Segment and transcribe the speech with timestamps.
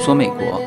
[0.00, 0.58] 说美国，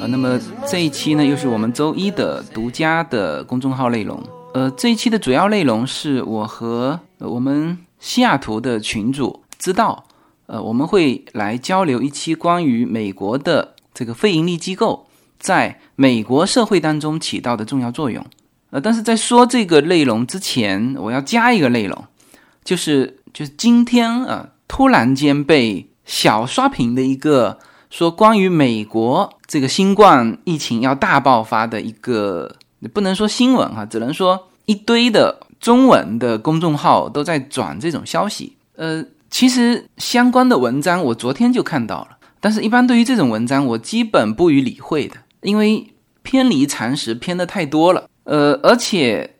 [0.00, 4.20] 呃，那么这一期呢，又是我们周一的独家的公众号内容。
[4.54, 10.04] 呃，这一期的主要内容是我和我们西雅图的群主知道，
[10.46, 15.06] 呃，我们会来交流一期关于美国的这个非盈利机构
[15.38, 18.26] 在美国社会当中起到的重要作用。
[18.70, 22.04] 呃，但是在说这个内容之前，我要加一个内容，
[22.64, 25.88] 就是就是今天啊，突然间被。
[26.04, 27.56] 小刷屏的一个
[27.92, 32.56] 说关于美国这个新冠疫情要大爆发的一个，
[32.94, 38.56] 不能说新闻哈，只能说一堆的中文的公众号都在转这种消息。
[38.76, 45.86] 呃，其实相关的文章我昨天就看到了，但是一般对于这种文章我基本不予理会的，因为
[46.22, 48.08] 偏离常识偏的太多了。
[48.24, 49.36] 呃，而且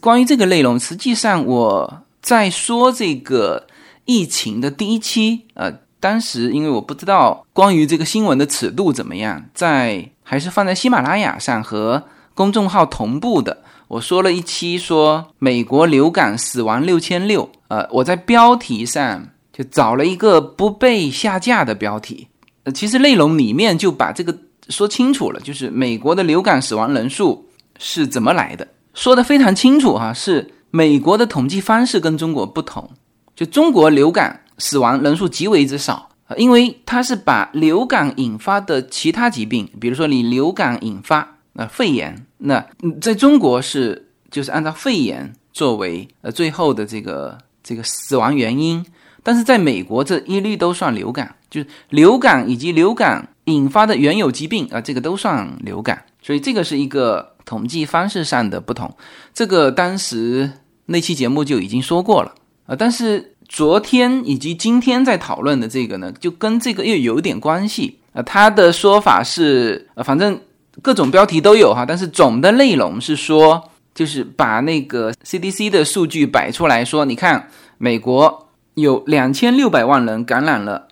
[0.00, 3.66] 关于这个内容，实际上我在说这个
[4.06, 5.70] 疫情的第一期，呃。
[6.00, 12.02] 当时因为我不知道关于这个新闻的尺度怎么样，在还是放在喜马拉雅上和
[12.34, 13.58] 公众号同步的。
[13.86, 22.28] 我说了一期说美国流感死亡六千六，呃，我在标题上就找了一个不被下架的标题，
[22.64, 24.36] 呃，其实内容里面就把这个
[24.68, 32.88] 说清楚了，就是美国的流感死亡人数是怎么来的，说的非常清楚哈，是美国的统计方式跟中国不同，
[33.34, 34.40] 就中国流感。
[34.62, 42.62] 死亡人数极为之少因为它是把流感引发的其他疾病，比如说你流感引发呃肺炎，那
[43.00, 48.84] 在中国是就是按照肺炎作为呃最后的这个这个死亡原因，
[49.22, 58.94] 但是在美国这一律都算流感，就是流感以及流感引发的原有疾病啊，这个都算流感，所以这个是一个统计方式上的不同，
[59.32, 60.50] 这个当时
[60.84, 62.34] 那期节目就已经说过了
[62.70, 63.34] 啊，但是。
[63.52, 68.22] 昨天以及今天在讨论的这个呢，就跟这个又有点关系啊。
[68.22, 70.40] 他的说法是，呃，反正
[70.80, 73.60] 各种标题都有哈，但是总的内容是说，
[73.92, 80.86] 就是把那个 CDC 的数据摆出来说，你看美国有两千六百万人感染了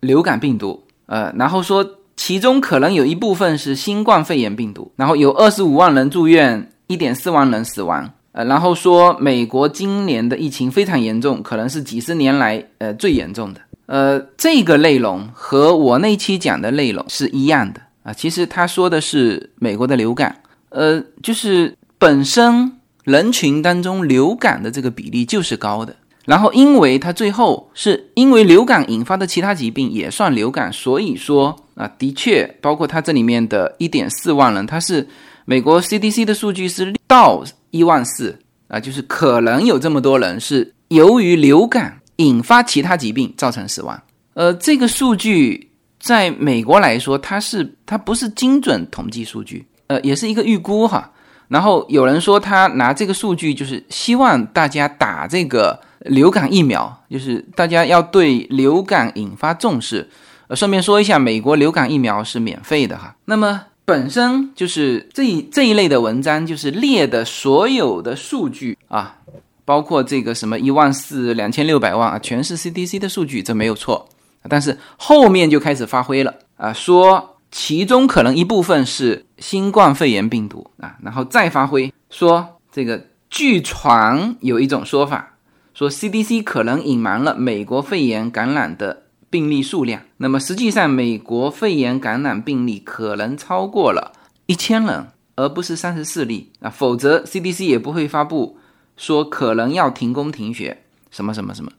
[0.00, 8.10] 流感病毒，呃，然后说其中可能有一部分是新冠肺炎病毒，然后有二十五万人住院，一点四万人死亡。
[8.32, 13.60] 呃，然后说美国今年的疫情非常严重，可能是几十年来呃最严重的。
[13.86, 18.12] 呃，这个内容和我那期讲的内容是一样的啊。
[18.12, 25.96] 其实他说的是美国的流感，呃，就是本身人群当中流感的这个比例就是高的。
[26.26, 35.08] 然后因为它最后是因为流感引发的其他疾病也算流感，所以说啊，的确包括它这里面的一点四万人，它是
[35.50, 37.44] 美国 CDC 的数据是到。
[37.72, 44.02] 一万四啊，就是可能有这么多人是由于流感引发其他疾病造成死亡。
[44.34, 51.12] 呃，这个数据在美国来说，它是它不是精准统计数据，呃，也是一个预估哈。
[51.46, 60.10] 然后有人说他拿这个数据就是希望大家打这个流感疫苗，就是大家要对流感引发重视。
[60.48, 63.14] 呃，顺便说一下，美国流感疫苗是免费的哈。
[63.26, 63.66] 那么。
[63.90, 69.16] 本身就是这一这一类的文章，就是列的所有的数据啊，
[69.64, 74.08] 包括这个什么一万四两千六百万啊，全是 CDC 的数据，这没有错。
[74.48, 85.34] 但是后面就开始发挥了啊，说其中可能一部分是新冠肺炎病毒啊，然后再发挥说这个据传有一种说法，
[85.74, 89.02] 说 CDC 可能隐瞒了美国肺炎感染的。
[89.30, 94.12] 病例数量，那么实际上美国肺炎感染病例可能超过了
[94.46, 98.58] 一千人，而不是三十四例啊，否则 CDC 也不会发布
[98.96, 100.82] 说可能要停工停学
[101.12, 101.70] 什么什么什么。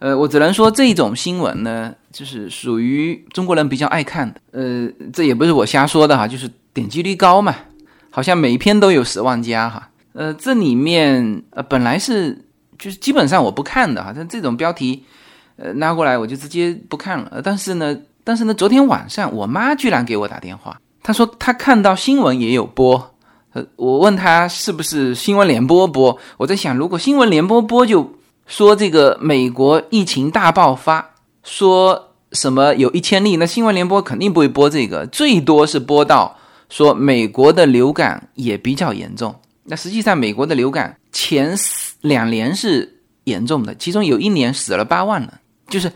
[0.00, 4.40] 呃，我只能说这种新闻呢，就是属于中国人比较爱看的。
[4.52, 7.54] 呃，这也不是我瞎说的哈，就是点击率高嘛，
[8.10, 9.88] 好像每一篇都有十万加哈。
[10.12, 12.44] 呃，这里面呃本来是
[12.78, 15.04] 就是基本上我不看的哈，像这种标题。
[15.58, 17.42] 呃，拉过来我就直接不看了。
[17.42, 23.14] 但是呢，但是呢，昨天晚上我妈居然给我打电话，她说她看到新闻也有播。
[23.52, 28.08] 呃，我问她是不是新闻联播播，我在想，如果新闻联播播就
[28.46, 36.36] 说这个美国疫情大爆发，说什么有一千例，那新闻联播肯定不会播这个，最多是播到
[36.68, 39.34] 说美国的流感也比较严重。
[39.64, 41.56] 那实际上美国的流感前
[42.02, 45.30] 两年是严重的，其中有一年死了八万人。
[45.68, 45.92] 就是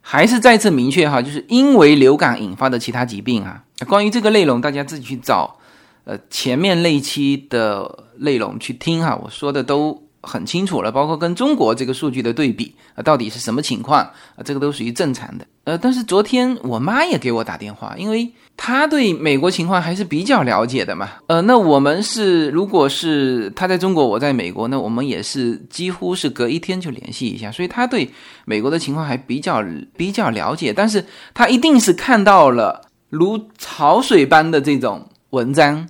[0.00, 3.62] 还是再次明确哈，就是因为流感引发的其他疾病啊。
[3.86, 5.58] 关于这个内容，大家自己去找
[6.04, 14.42] 呃前面那一期的内容去听哈，我说的都很清楚了，包括跟中国这个数据的对比啊，到底是什么情况啊？
[14.44, 15.46] 这个都属于正常的。
[15.64, 21.10] 呃，但是昨天我妈也给我打电话，因为她对美国情况还是比较了解的嘛。
[21.26, 28.08] 呃，那我们是如果是她在中国，我在美国，那我们也是几乎是隔一天就联系一下，所以她对
[28.44, 29.64] 美国的情况还比较
[29.96, 30.72] 比较了解。
[30.72, 35.88] 但是她一定是看到了如潮水般的这种文章，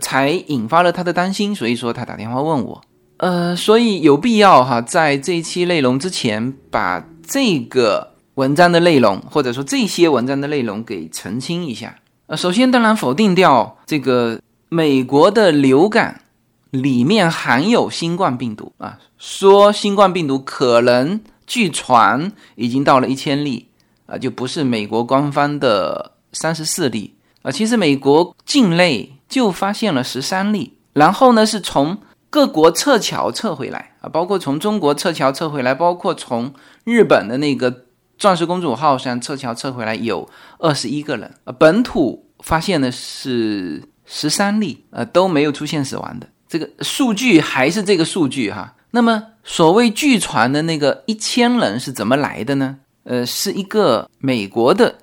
[0.00, 2.80] 才引发了她的担心，所以说她打电话问我。
[3.18, 11.96] 呃，所以有必要哈，在这一期内容之前，把这个文章的内容，或者说这些文章的内容给澄清一下。
[12.26, 16.20] 呃，首先当然否定掉这个美国的流感
[16.70, 23.66] 里面含有新冠病毒啊，说新冠病毒可能据传已经到了一千例
[24.06, 31.98] 啊，就不是美国官方的三十四例啊，其实美国境内就发现了十三例，然后呢是从。
[32.30, 36.52] 各国撤侨撤回来啊，包括从中国撤侨撤回来，包括从
[36.84, 37.84] 日本的那个
[38.18, 40.28] 钻石公主号上撤侨撤回来，有
[40.58, 41.52] 二十一个人啊。
[41.58, 46.28] 本土发现的是十三例，呃，都没有出现死亡的。
[46.48, 48.74] 这个数据还是这个数据哈。
[48.90, 52.78] 那么所谓据传的那个一千人是怎么来的呢？
[53.04, 54.98] 呃，是一个美国的，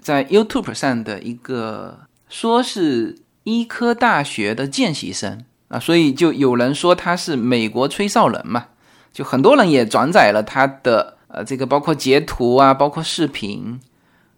[0.00, 1.98] 在 YouTube 上的一个
[2.28, 5.44] 说是医科大学的见习生。
[5.72, 8.66] 啊，所以就有人说他是美国吹哨人嘛，
[9.10, 13.80] 就很多人也转载了他的呃这个包括截图啊，包括视频，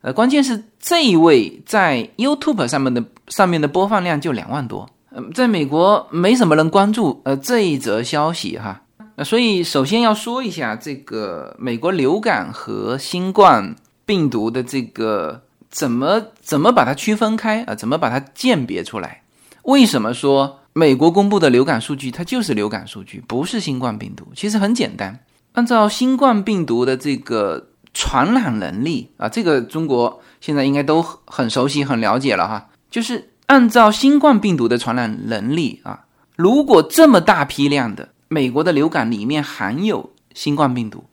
[0.02, 8.82] 呃，关键是这一位在 YouTube 上面的上面的播放量就两万多，嗯，在美国没什么人关注呃这一则消息哈，
[9.16, 13.74] 那所以首先要说一下这个美国流感和新冠
[14.06, 19.22] 病毒的这个怎么怎么把它区分开啊，怎么把它鉴别出来？
[19.64, 20.60] 为什么说？
[20.76, 24.26] 美国公布的流感数据，它就是流感数据，不是新冠病毒。
[24.34, 25.20] 其实很简单，
[25.52, 32.70] 按照新冠病毒的这个传染能力啊，这个中国现在应该都很熟悉、很了解了哈。
[32.90, 41.04] 就是按照新冠病毒的传染能力啊，如果这么大批量的美国的流感里面含有新冠病毒，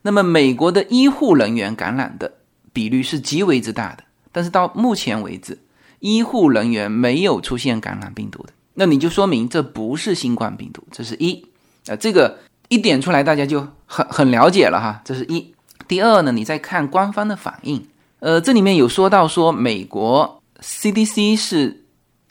[0.00, 2.32] 那么美国的医护人员感染的
[2.72, 4.04] 比率是极为之大的。
[4.32, 5.58] 但是到目前为止，
[6.00, 8.54] 医护人员没有出现感染病毒的。
[8.74, 11.46] 那你就说明这不是新冠病毒，这是一，
[11.86, 12.38] 啊，这个
[12.68, 15.54] 一点出来，大家就很很了解了哈，这是一。
[15.86, 17.86] 第二呢，你再看官方的反应，
[18.18, 21.84] 呃，这里面有说到说美国 CDC 是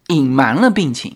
[0.07, 1.15] 隐瞒了病情，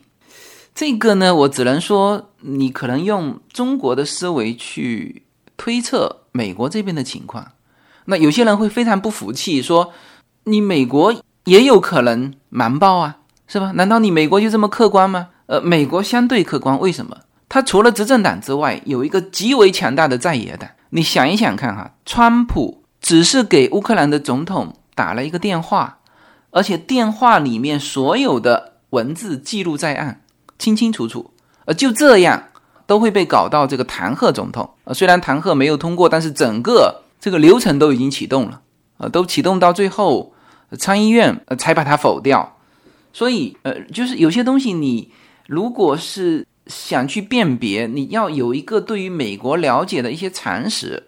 [0.73, 5.23] 这个呢，我只能说你可能用中国的思维去
[5.57, 7.51] 推测美国这边的情况，
[8.05, 9.91] 那有些人会非常不服气，说
[10.43, 11.13] 你美国
[11.43, 13.17] 也有可能瞒报啊。
[13.47, 13.71] 是吧？
[13.75, 15.29] 难道你美国就这么客观吗？
[15.45, 17.15] 呃，美国相对客观，为什么？
[17.47, 20.69] 它除了执政党之外，有一个极为强大的在野党。
[20.89, 25.99] 你想一想看哈，川普只是给乌克兰的总统打了一个电话，
[26.51, 30.21] 而且电话里面所有的文字记录在案，
[30.59, 31.31] 清清楚楚。
[31.63, 32.43] 呃，就这样
[32.85, 34.69] 都会被搞到这个弹劾总统。
[34.83, 38.61] 呃，虽然弹劾没有通过，但是整个这个流程都已经启动了。
[38.97, 40.33] 呃，都启动到最后，
[40.77, 42.56] 参议院呃才把它否掉。
[43.17, 45.11] 所以，呃，就是有些东西，你
[45.47, 51.01] 如果是想去辨别，你要有一个对于美国了解的一些常识，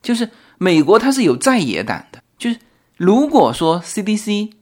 [0.00, 2.56] 就是美国它是有在野党的，就是
[2.96, 4.52] 如果说 CDC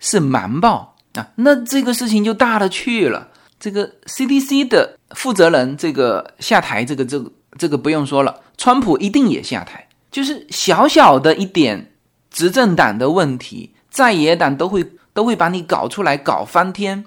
[0.00, 3.28] 是瞒报啊，那这个事情就大了去了。
[3.60, 9.86] 这个 CDC 的负责人这个下台，这个这个这个不用说了，川普一定也下台。
[10.10, 11.92] 就是小小的一点
[12.28, 14.84] 执政党的问题，在野党都会。
[15.18, 17.04] 都会把你搞出来，搞翻天。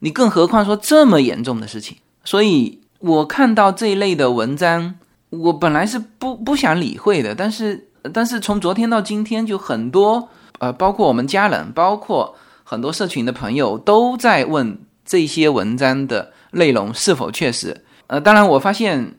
[0.00, 4.96] 你更何况说这么严重的事情，所以我看到这一类的文章，
[5.30, 7.36] 我本来是不不想理会的。
[7.36, 12.34] 但是，但是从昨天到今天，就很多呃，包括我们家人，包括
[12.64, 17.84] 很多社群的朋友，都在问这些文章的内容是否确实。
[18.08, 19.14] 呃，当然，我发现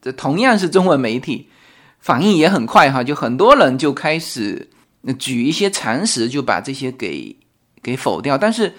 [0.00, 1.48] 这同样是中文媒体，
[1.98, 4.70] 反应也很快哈，就很多人就开始
[5.18, 7.36] 举一些常识，就把这些给。
[7.82, 8.72] 给否掉，但是，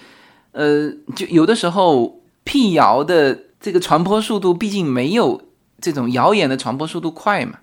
[0.52, 5.42] 呃，就有的时候辟谣的这个传播速度，毕竟没有
[5.80, 7.58] 这种谣言的传播速度快嘛，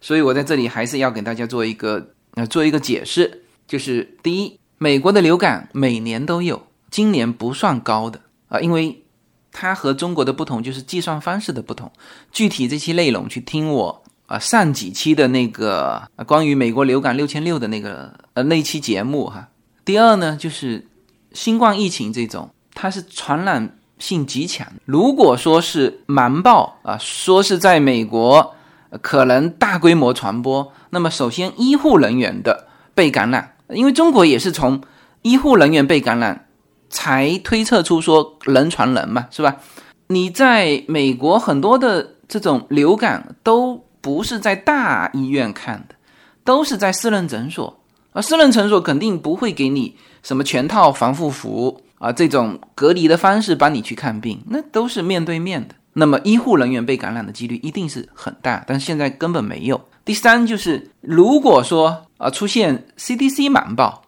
[0.00, 8.20] 所以我在这里还是要给大家做一个呃做一个解释，就是第一，美国的流感每年都有，今年不算高的。
[8.48, 9.04] 啊，因为
[9.52, 11.92] 它和中国的不同就是计算方式的不同，
[12.32, 19.48] 具体这期内容去听我啊上几期的那个关于美国流感六千六的那个呃那期节目哈。
[19.88, 20.86] 第二呢，就是
[21.32, 24.70] 新冠疫情这种，它是传染性极强。
[24.84, 28.54] 如果说是瞒报啊，说是在美国
[29.00, 34.82] 可能大规模传播，那么首先医护人员的被感染，因为中国也是从
[35.22, 36.46] 医护人员被感染
[36.90, 39.56] 才推测出说人传人嘛，是吧？
[40.08, 45.94] 你在美国很多的这种流感都不是在大医院看的，
[46.44, 47.80] 都是在私人诊所，
[48.12, 55.74] 而私人诊所肯定不会给你什么全套防护服啊，这种隔离的方式帮你去看病，那都是面对面的。
[55.94, 59.80] 那么医护人员被感染的几率一定是很大，但现在根本没有。
[60.04, 64.02] 第三就是，如果说啊出现 CDC 瞒报，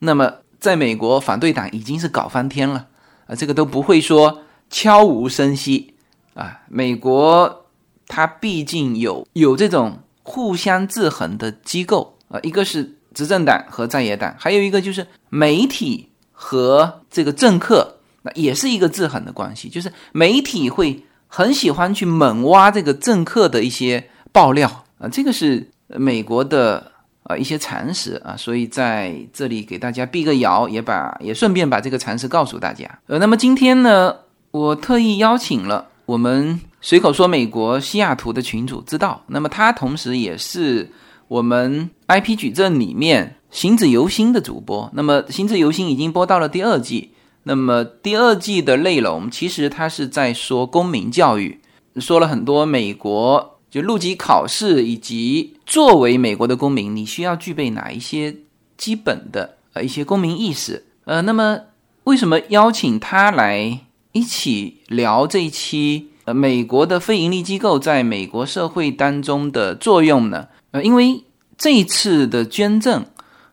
[0.00, 2.86] 那么在美国反对党已经是搞翻天了
[3.26, 4.42] 啊，这个都不会说。
[4.72, 5.94] 悄无声息
[6.34, 6.60] 啊！
[6.68, 7.66] 美国
[8.06, 19.68] 它毕竟有有这种互相制衡的机构啊，一个是执政党和在野党，还有一个就是媒体和这个政客，那也是一个制衡的关系。
[19.68, 26.92] 就是媒体会很喜欢去猛挖这个政客的一些爆料啊，这个是美国的
[27.24, 32.86] 啊一些常识啊，所以在这里给大家辟个谣，也把也顺便把这个常识告诉大家。
[33.06, 34.14] 呃，那么今天呢？
[34.52, 40.90] 我特意邀请了我们随口说美国西雅图的群主知道，那么他同时也是
[41.30, 44.90] 我们 IP 矩阵里面行止由心的主播。
[44.94, 47.12] 那么行止由心已经播到了第二季，
[47.44, 51.60] 那么第二季的内容其实他是在说公民教育，
[52.00, 58.34] 说了很多美国就入籍考试以及作为美国的公民你需要具备哪一些
[58.76, 60.86] 基本的呃一些公民意识。
[61.04, 61.60] 呃，那么
[62.04, 63.82] 为什么邀请他来？
[64.12, 70.46] 一起聊这一期美国的非盈利机构在美国社会当中的作用呢？
[70.70, 71.24] 呃，因为
[71.56, 73.04] 这一次的捐赠，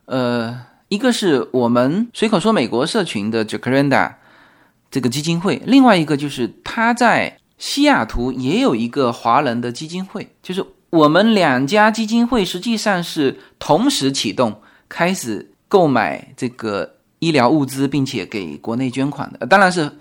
[0.05, 4.13] 呃，一个是我们随口说美国社群的 Jacaranda
[4.89, 19.91] 这个基金会，另外一个就是他在西雅图也有一个华人的基金会，就是我们两家基金会实际上是同时启动，开始购买这个医疗物资，并且给国内捐款的，当然是。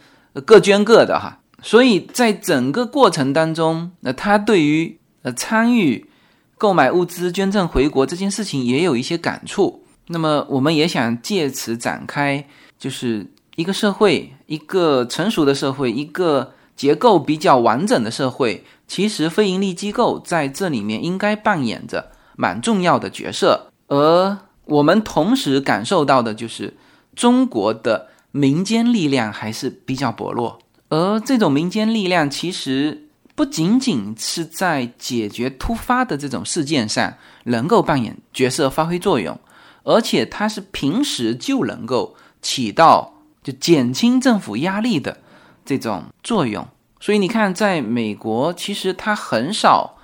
[0.45, 6.09] 各捐各的哈，所以在整个过程当中，那他对于呃参与
[6.57, 9.83] 购买物资捐赠回国这件事情也有一些感触。
[10.07, 12.47] 那么我们也想借此展开，
[12.79, 23.73] 就是一个社会，一个成熟的社会，一个结构比较完整的社会，其实非盈利机构在这里面应该扮演着蛮重要的角色。
[23.89, 26.77] 而我们同时感受到的就是
[27.17, 28.11] 中国的。
[28.33, 30.59] 民间力量还是比较薄弱，
[30.89, 37.15] 而这种民间力量其实不仅仅是在解决突发的这种事件上
[37.45, 39.39] 能够扮演角色、发挥作用，
[39.83, 45.19] 而且它是平时就能够起到就减轻政府压力的
[45.65, 46.67] 这种作用。
[47.01, 49.99] 所以你看，在美国，其实它很少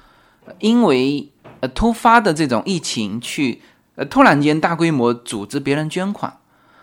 [0.58, 3.62] 因为呃突发的这种疫情去
[3.94, 6.38] 呃突然间大规模组织别人捐款，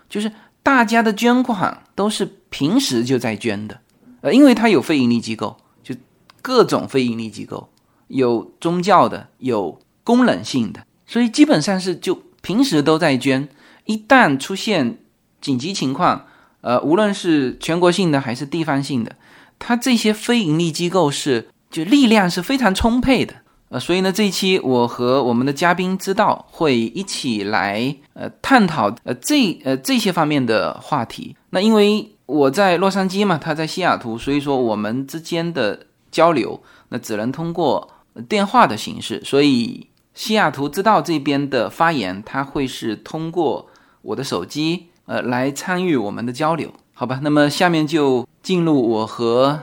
[0.10, 0.32] 就是。
[0.62, 3.80] 大家的捐款都是平时就在捐的，
[4.22, 5.96] 呃，因为它有非盈利机构，就
[6.42, 7.70] 各种非盈利机构，
[8.08, 13.48] 有宗教的，有功能性的，所以基本上是就平时都在捐。
[13.86, 15.00] 一旦出现
[15.42, 16.26] 紧急情况，
[16.62, 19.16] 呃，无论是全国性的还是地方性的，
[19.58, 23.34] 它这些非盈利机构是就力量是非常充沛的。
[23.70, 31.36] 呃，所以呢，这一期我和我们的嘉宾知道会一起来呃探讨呃这呃这些方面的话题。
[31.52, 37.90] 那因为我在洛杉矶嘛，他在西雅图，所以说我们之间的交流那只能通过
[38.28, 39.22] 电话的形式。
[39.26, 43.68] 所以西雅图知道这边的发言，他会是通过
[44.04, 47.20] 我的手机呃来参与我们的交流，好吧？
[47.24, 49.62] 那么下面就进入我和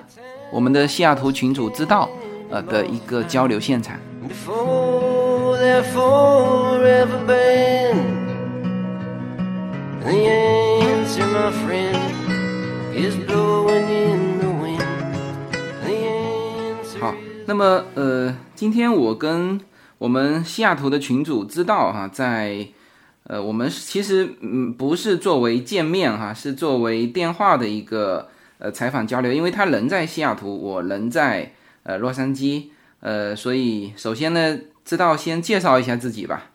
[0.52, 2.08] 我们的西雅图群主知道。
[2.49, 3.99] 呃的一个交流现场。
[17.00, 17.14] 好，
[17.46, 19.60] 那么呃，今天我跟
[19.98, 22.68] 我们西雅图的群主知道哈，在
[23.24, 31.52] 呃，我们其实嗯不是作为见面哈，是作为电话的一个呃采访交流，因为他人在西雅图，我人在。
[31.88, 32.64] 呃，洛杉矶，
[32.98, 36.50] 呃，所以首先呢，知道先介绍一下自己吧。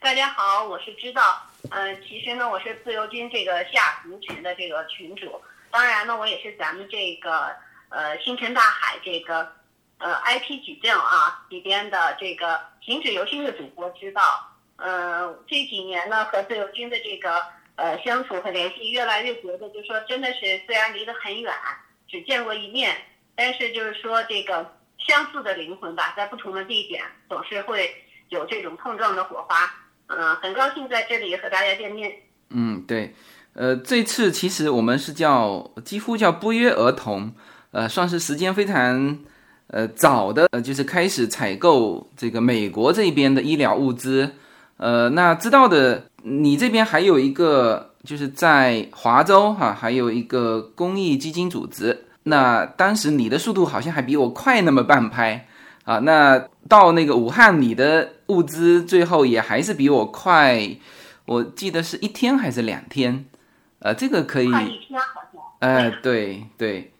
[0.00, 1.20] 大家好，我是知道，
[1.70, 7.54] 呃，其实呢，我是自由军这个下图群的这个群主，当然呢，我也是咱们这个
[7.88, 9.52] 呃星辰大海这个
[9.98, 14.22] 呃 IP 矩阵啊里边的这个行止游心的主播知道，
[14.76, 17.42] 呃，这几年呢和自由军的这个
[17.74, 21.52] 呃相处和联系，越来越觉得就是说真的是虽然离得很远，
[22.08, 22.96] 只见过一面，
[23.34, 29.74] 但是就是说这个相似的灵魂吧，在不同的地点总是会有这种碰撞的火花。
[30.08, 32.12] 嗯，很高兴在这里和大家见面。
[32.50, 33.14] 嗯，对，
[33.54, 37.32] 呃，这次其实我们是叫几乎叫不约而同，
[37.72, 39.18] 呃，算是时间非常
[39.68, 44.30] 呃早的，呃，就是开始采购这个美国这边的医疗物资。
[44.76, 52.04] 呃，那知道的，你这边还有一个就是在华州哈，还有一个公益基金组织。
[52.24, 55.48] 那当时你的速度好像还比我快那么半拍
[55.86, 56.00] 啊。
[56.00, 56.38] 那
[56.68, 60.76] 到那个武汉，你的物资最后也还是比我快，
[61.24, 63.24] 我记得是一天还是两天？
[63.78, 64.50] 呃，这个可以。
[64.50, 65.42] 快一天好像。
[65.60, 66.92] 哎，对对，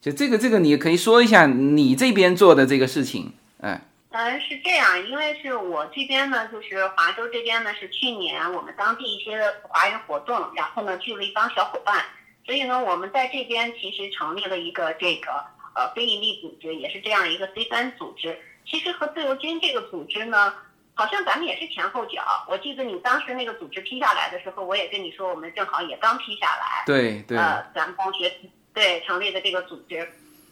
[0.00, 3.82] 就这个这个，你可以说一下你这边做的这个事情，哎。
[4.12, 12.02] 嗯，是这样，因为是我这边呢，就是华州这边呢，是去年我们当地一些华人活动，然后呢聚了一帮小伙伴，
[12.44, 15.30] 所以呢，我们在这边其实成立了一个这个
[15.74, 18.38] 呃非营利组织，也是这样一个 C 三组织。
[18.66, 20.54] 其实和自由军这个组织呢，
[20.94, 22.22] 好像咱们也是前后脚。
[22.48, 26.84] 我记得你当时那个组织批下来的时候，我也跟你说，我们正好也刚批下来。
[26.86, 27.36] 对对。
[27.38, 28.32] 呃，咱们帮学
[28.72, 30.08] 对成立的这个组织，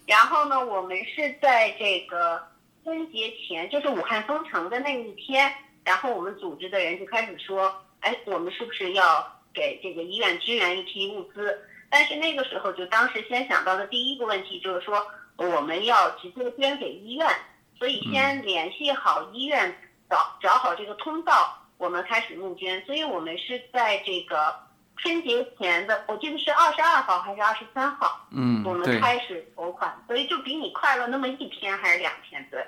[0.07, 2.43] 然后呢，我们是在这个。
[2.85, 5.53] 春节前就是武汉封城的那一天，
[5.85, 17.27] 然后我们组织的人就开始说：“哎，我们是不是要给这个医院支援一批物资？”但是那个时候就当时先想到的第一个问题就是说，我们要直接捐给医院，
[17.79, 19.75] 所以先联系好医院，
[20.11, 22.85] 找找好这个通道，我们开始募捐。
[22.85, 24.55] 所以我们是在这个
[24.97, 32.67] 春节前的，我记得是二十二号还是二十三号，嗯，我们开始筹款，所以就比你快了那么一天还是两天，对。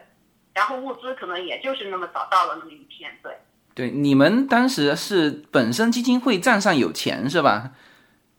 [0.53, 3.37] 然后物资可能也就是那么早到了那么一天，对。
[3.75, 7.71] 对，你们当时是本身基金会账上有钱是吧？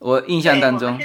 [0.02, 1.00] 我印象当中。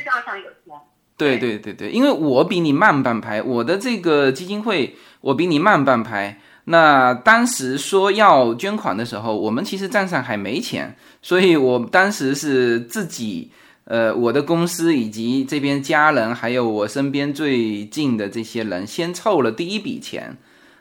[1.16, 6.38] 对对对对，因为我比你慢半拍，我的这个基金会我比你慢半拍。
[6.64, 13.50] 那当时说要捐款的时候，我们其实账上还没钱，所以我当时是自己，
[13.84, 20.36] 呃，我的公司以及这边家人，还有我身边最近的这些人，先凑了第一笔钱。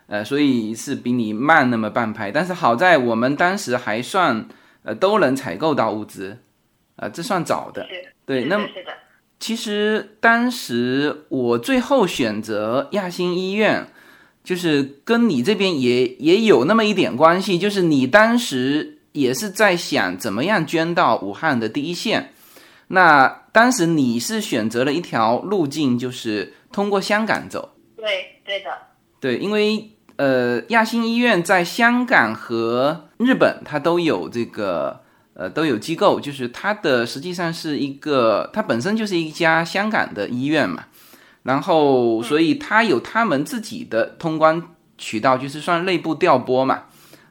[0.08, 4.45] 呃，所以是比你慢那么半拍，但是好在我们当时还算
[4.84, 6.38] 呃都能采购到物资，
[6.95, 7.86] 啊，这算早的。
[8.25, 8.67] 对，那么
[9.39, 13.88] 其实当时我最后选择亚新医院，
[14.43, 22.34] 就是跟你这边也也有那么一点关系，就是你当时也是在想怎么样捐到武汉的第一线。
[22.88, 27.75] 那当时你是选择了一条路径，就是通过香港走。
[27.97, 28.69] 对，对的。
[29.19, 29.91] 对，因为。
[30.17, 35.01] 呃，亚新医院在香港和日本，它都有这个
[35.36, 40.86] 呃都有机构，就是它的实际上是一个，它本身就是一家香港的医院嘛，
[41.43, 44.63] 然后所以它有他们自己的通关
[44.98, 46.86] 渠道，就是算内部调拨嘛。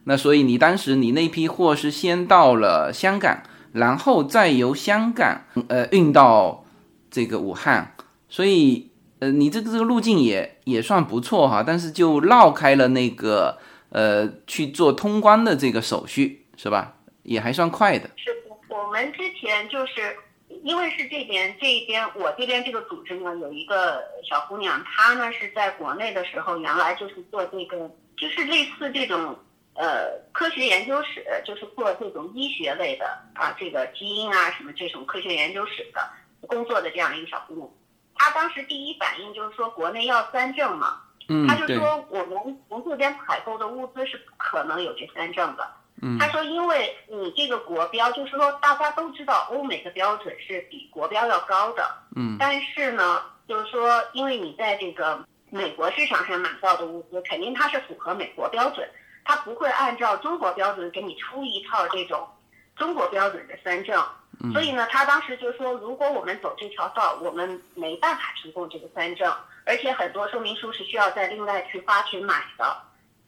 [0.04, 6.64] 那所以你当时你那批货是先到了香港，然后再由香港呃运到
[7.10, 7.94] 这个武汉，
[8.28, 8.90] 所以。
[9.20, 13.56] 呃，你这个这个路径也也算不错哈，但是就绕开了那个
[13.90, 16.93] 呃去做通关的这个手续，是吧？
[17.24, 18.08] 也还算快的。
[18.16, 18.30] 是，
[18.68, 20.16] 我们之前就是
[20.62, 29.36] 因为是这边这一边，我这边这个组织呢有一个小姑娘，她呢是在国内的时候，原来就是做这个，就是类似这种
[29.74, 36.00] 呃科学研究室，就是做这种医学类的啊，这个基因啊什么这种科学研究室的
[36.46, 37.68] 工作的这样一个小姑娘。
[38.14, 41.00] 她当时第一反应就是说国内要三证嘛，
[41.48, 45.66] 她就说我们从这边采购的物资是不可能有这三证的。
[46.18, 51.84] 他说因为你这个国标，就是说大家都知道欧美的标准是比国标要高的，
[52.16, 58.88] 嗯，但是呢，就是说因为你在这个美国市场上买到的物资，肯定它是符合美国标准，
[59.24, 62.28] 它不会按照中国标准给你出一套这种
[62.76, 64.04] 中国标准的三证。
[64.52, 69.32] 所以呢，他当时就说，如果我们走这条道，我们没办法提供这个三证，
[69.64, 72.76] 而且很多说明书是需要在另外去花钱买的。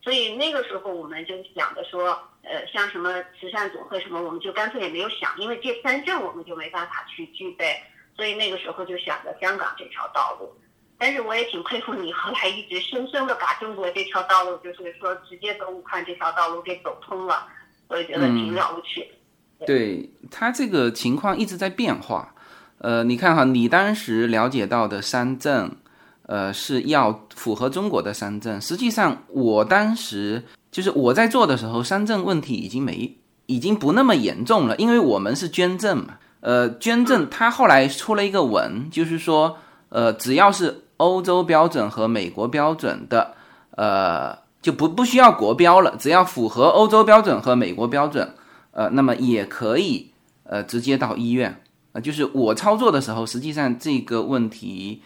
[0.07, 7.75] 所以那个时候我们就想着说，呃，像什么慈善总会什么，我们就干脆也没有想，因为这三证我们就没办法去具备。
[8.15, 10.57] 所以那个时候就想着香港这条道路。
[10.97, 17.49] 但是我也挺佩服你，后来一直生生的把中国这条道路，就是说直接走武汉这条道路给走通了，
[17.89, 19.11] 我也觉得挺了不起。
[19.67, 22.33] 对他这个情况一直在变化，
[22.79, 25.75] 呃，你看哈，你当时了解到的三证，
[26.27, 28.61] 呃，是要符合中国的三证。
[28.61, 36.19] 实际上，我当时就是我在做的时候，三证问题已经没已经不那么严重了，因为我们是捐赠嘛。
[36.41, 39.57] 呃，捐赠他后来出了一个文，就是说，
[39.89, 43.35] 呃，只要是欧洲标准和美国标准的，
[43.71, 48.33] 呃，就不不需要国标了，只要符合欧洲标准和美国标准，
[48.71, 50.11] 呃，那么也可以，
[50.45, 51.61] 呃，直接到医院。
[51.93, 55.03] 啊，就是我操作的时候，实际上这个问题，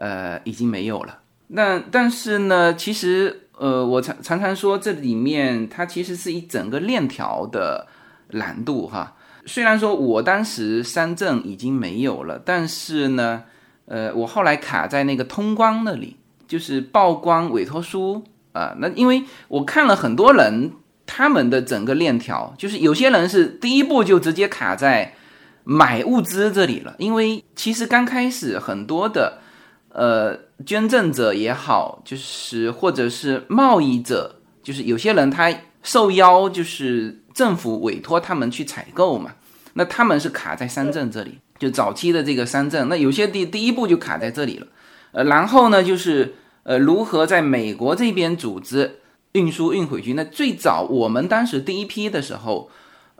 [0.00, 1.18] 呃，已经没有了。
[1.48, 7.86] 那但是呢，其实，呃，我常常常说，这里面它其实是一整个链条的
[8.30, 9.14] 难度哈。
[9.44, 13.44] 虽然说我当时三证已经没有了，但是呢，
[13.84, 16.16] 呃，我后来卡在那个通关那里，
[16.48, 18.74] 就是曝光委托书啊。
[18.78, 20.72] 那因为我看了很多人
[21.04, 25.12] 他们的整个链条，就是有些人是第一步就直接卡在。
[25.62, 29.40] 买物资这里了，因为其实刚开始很多的，
[29.90, 39.32] 呃，捐赠者也好，就是或者是贸易者，就是有些人他受邀，就是政府委托他们去采购嘛，
[39.74, 44.66] 那他们是卡在三证这里，就早期的这个三证，那有些第第一步就卡在这里了，
[45.12, 49.00] 呃，然后呢，就是呃，如何在美国这边组织
[49.32, 50.14] 运输运回去？
[50.14, 52.70] 那最早我们当时第一批的时候。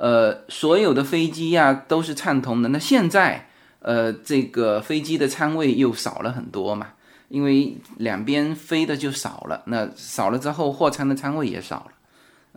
[0.02, 2.70] 呃，所有的飞机呀都是畅通的。
[2.70, 3.49] 那现在，
[3.80, 6.88] 呃，这个飞机的舱位又少了很多嘛，
[7.28, 9.62] 因为两边飞的就少了。
[9.66, 11.92] 那少了之后，货舱的舱位也少了，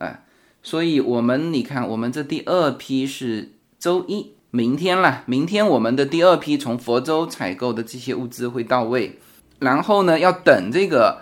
[0.06, 0.24] 哎，
[0.62, 9.20] 所以我们你看，我们这第二批是周一，明天了，明天我们的第二批从佛州采购的这些物资会到位，
[9.60, 11.22] 然后呢，要等这个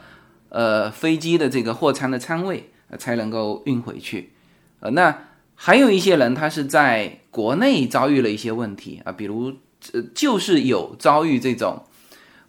[0.49, 4.33] 呃飞机的这个货舱的舱位才能够运回去，
[4.79, 5.27] 呃，那。
[5.63, 9.53] 还有一些人，他是在国内遭遇了一些问题啊，比如
[9.93, 11.83] 呃，就是有遭遇这种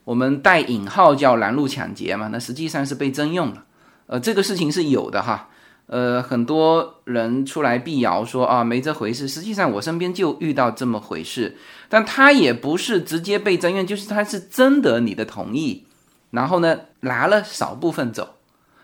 [0.04, 3.64] 我们带引号叫拦路抢劫嘛，那实际上是被征用了，
[4.06, 5.48] 呃，这个事情是有的哈，
[5.86, 11.56] 呃，很多人出来辟谣说啊没这回事，实际上我身边就遇到这么回事，
[11.88, 15.86] 但他也不是直接被征用，就是他是征得你的同意，
[16.30, 18.36] 然后呢拿了少部分走，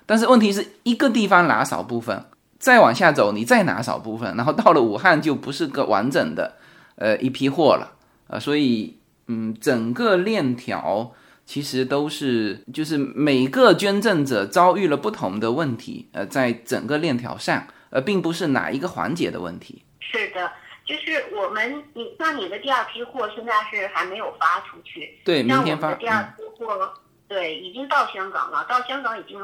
[0.07, 2.25] 但是问题是一个地方拿少部分。
[2.61, 6.57] 再往下走，你再拿少部分，然后到了武汉就不是个完整的，
[6.97, 7.93] 呃，一批货了，
[8.29, 11.13] 呃，所以，嗯，整个链条
[11.45, 19.83] 其实都是，就是每个捐赠者遭遇了不同的问题，呃，在整个链条上，呃，并不是哪一个环节的问题。
[20.01, 20.51] 是的，
[20.85, 25.93] 就是我们，你像你的第二批货现在是还没有发出去，对，明天发。
[25.95, 26.93] 第二批货，
[27.27, 29.39] 对，已经到香港了，到香港已经，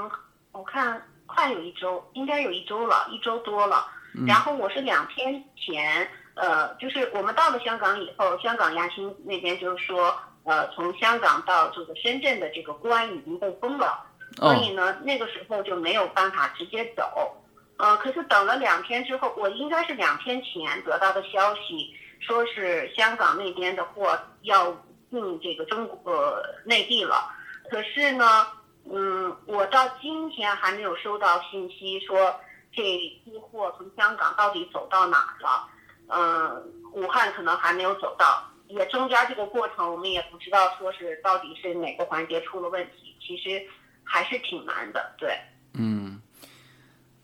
[0.53, 1.03] 我看。
[1.27, 3.87] 快有一周，应该有一周了，一周多了。
[4.27, 14.05] 然后我是两天前，呃，就是我们到了香港以后，香港亚新那边就是说，呃，从香港到这个深圳的这个关已经被封了，
[14.37, 17.37] 所以呢，那个时候就没有办法直接走。
[17.77, 24.71] 呃，可是等了两天之后，我应该是两天前得到的消息，说是香港那边的货要
[25.11, 27.31] 进这个中国内地了。
[27.71, 28.47] 可是呢？
[28.87, 32.39] 嗯，我到今天还没有收到信息说
[32.71, 35.67] 这批货从香港到底走到哪儿了。
[36.09, 36.63] 嗯，
[36.93, 43.63] 武汉可能还没有走到，也中间这个过程我们也不知道说是到底是哪个环节出了问题，其实
[44.03, 45.15] 还是挺难的。
[45.19, 45.39] 对，
[45.75, 46.21] 嗯，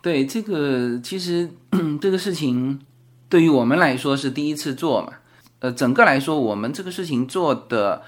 [0.02, 1.50] 对这个其实
[2.00, 2.80] 这个事情
[3.28, 5.14] 对于我们来说是第一次做嘛，
[5.60, 8.02] 呃，整个来说我们这个事情做的。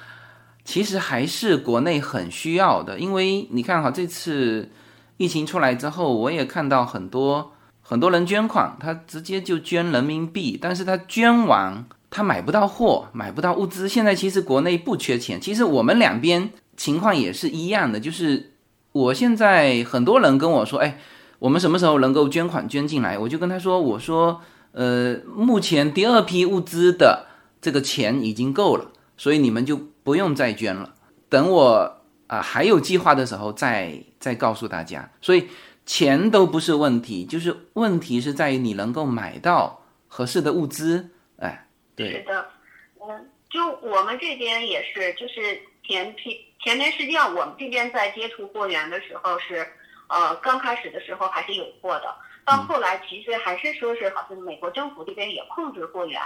[0.65, 4.71] 其实还是国内很需要的，因为你看哈，这次
[5.17, 7.53] 疫情出来之后，我也看到很多
[7.83, 13.89] 很多人捐款，他直接就捐人民币，但是他捐完他买不到货，买不到物资。
[13.89, 18.53] 现在其实国内不缺钱，其实我们两边情况也是一样的，就是
[18.93, 20.99] 我现在很多人跟我说，哎，
[21.39, 23.19] 我们什么时候能够捐款捐进来？
[23.19, 24.41] 我就跟他说，我说，
[24.73, 27.27] 呃，目前第二批物资的
[27.61, 29.79] 这个钱已经够了，所以你们就。
[30.05, 30.95] 不用再捐了，
[31.29, 35.09] 等我啊还有计划的时候再再告诉大家。
[35.21, 35.47] 所以
[35.85, 41.11] 钱都不是问题，就是问题是在于你能够买到合适的物资。
[41.39, 41.67] 哎，
[41.97, 42.13] 对。
[42.13, 42.51] 是的，
[43.01, 49.67] 嗯，就我们这边也是，就是前批前面实际上我们这边在接触货源的时候是，
[50.09, 52.15] 呃，刚开始的时候还是有货的，
[52.45, 56.21] 到后来其实还是说是好像美国政府这边也控制货源。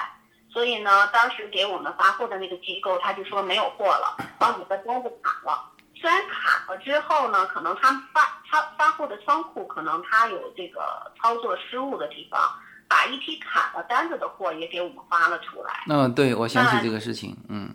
[0.49, 5.73] 所以呢，当时给我们发货的那个机构，他就说没有货了，把你的单子砍了。
[6.01, 10.81] 虽然卡了之后呢，可能他发他发货的仓库可能他有这个
[11.21, 12.41] 操作失误的地方，
[12.87, 15.85] 把一批卡了单子的货也给我们发了出来。
[15.89, 17.75] 嗯，对，我想起这个事情，嗯。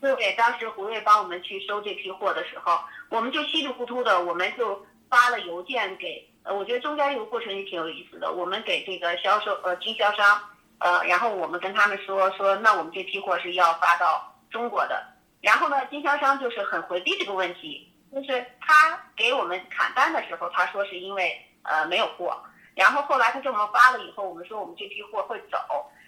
[0.00, 6.24] 对，当时胡瑞帮我们去收这批货的时候，我们就稀里糊涂的，我们就发了邮件给。
[6.44, 8.30] 呃，我觉得中间这个过程也挺有意思的。
[8.30, 10.40] 我们给这个销售呃经销商，
[10.78, 15.04] 呃，然后我们跟他们说说，那我们这批货是要发到中国的。
[15.40, 22.36] 然后呢，经销商就是很回避这个问题，就是他给我们砍单的时候，他说是因为呃没有货。
[22.74, 25.58] 然后后来他给我们发了以后，我们说我们这批货会走。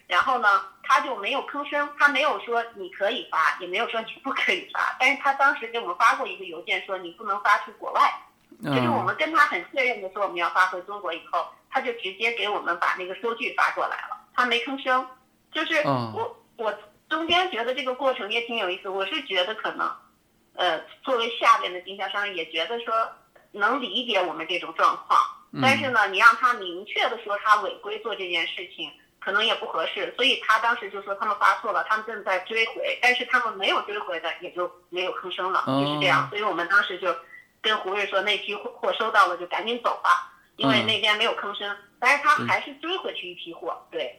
[0.07, 4.97] 然后呢，他就没有吭声，他没有说你可以发，也没有说你不可以发。
[4.99, 8.12] 但是他当时给我们发过一个邮件，说你不能发去国外。
[8.62, 15.07] 就是我们跟他很确认的说我们要发回中国以后，他就直接给我们把那个收据发过来了，他没吭声。
[15.53, 16.73] 就是我我
[17.11, 19.90] 中间觉得这个过程也挺有意思，我是觉得可能，
[20.55, 22.94] 呃，作为下边的经销商也觉得说
[23.53, 25.20] 能理解我们这种状况，
[25.61, 28.90] 但是呢，你让他明确的说他违规做这件事情。
[29.23, 36.27] 可能也不合适，所以他当时就说他们发错了，他们正在追回，但是他们没有追回的，也就没有吭声了，就是这样。
[36.31, 37.14] 所以我们当时就
[37.61, 41.77] 跟胡瑞说，那批货收到了就赶紧走吧，因为那边没有吭声。
[41.99, 44.18] 但是他还是追回去一批货，对。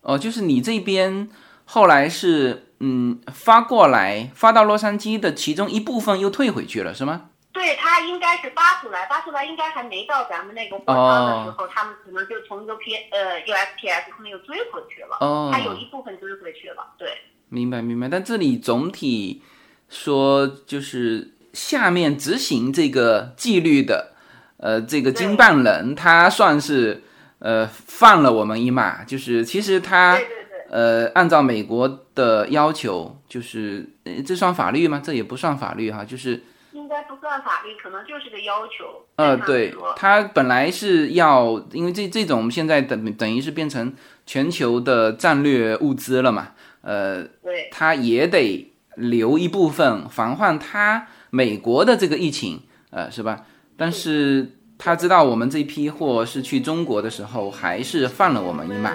[0.00, 1.30] 哦，就是你这边
[1.72, 7.30] 后来是嗯发过来，发到洛杉矶的其中一部分又退回去了，是吗？
[7.52, 15.16] 对他应该是发出来，发出来应该还没到咱们那个货仓的时候，他们可能就从 U P 呃 U S P S 可能又追回去了。
[15.20, 16.94] 哦，他有一部分追回去了。
[16.98, 17.08] 对，
[17.48, 18.08] 明白明白。
[18.08, 19.42] 但这里总体
[19.88, 24.14] 说，就是下面执行这个纪律的，
[24.56, 27.04] 呃，这个经办人他算是
[27.38, 30.18] 呃放了我们一马，就是其实他
[30.70, 33.86] 呃按照美国的要求，就是
[34.24, 35.02] 这算法律吗？
[35.04, 36.42] 这也不算法律哈，就是。
[36.72, 39.04] 应该不算法律，可能就是个要求。
[39.16, 43.92] 呃，对，他本来是要，因为这这种现在等等于是变成
[44.24, 46.50] 全球的战略物资了嘛，
[46.82, 53.44] 呃，对，他也得留一部分防患他美国的这个疫情，呃，是吧？
[53.76, 58.94] 但是他知道我们这批货是去中国的时候，还是放了我们一马。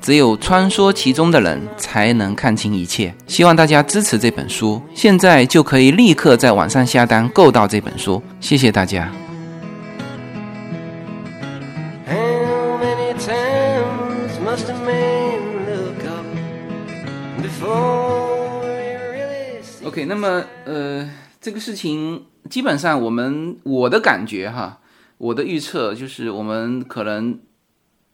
[0.00, 3.12] 只有穿梭其中的人才能看清一切。
[3.26, 8.22] 希望大家支持这本书，现在就可以立刻在网上下单购到这本书。
[8.40, 9.12] 谢谢大家。
[19.84, 24.78] OK，那么呃，这个事情基本上我们我的感觉哈，
[25.18, 27.40] 我的预测就是我们可能。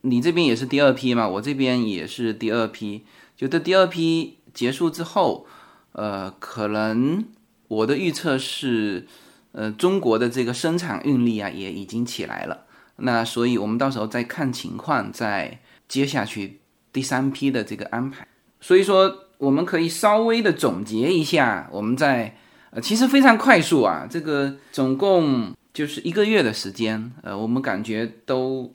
[0.07, 1.27] 你这边也是第二批嘛？
[1.27, 3.07] 我这边也是第二批。
[3.35, 5.47] 就这第二批结束之后，
[5.93, 7.25] 呃，可能
[7.69, 9.07] 我的预测是，
[9.53, 12.65] 呃，中国的这个生产运力啊也已经起来了。
[12.97, 16.61] 那所以我们到时候再看情况，再接下去
[16.93, 18.29] 第三批的这个安排。
[18.61, 22.37] 所以说，我们可以稍微的总结一下，我们在
[22.71, 28.75] 呃，其实非常快速啊，这个总共就是一个月的时间，呃，我们感觉都。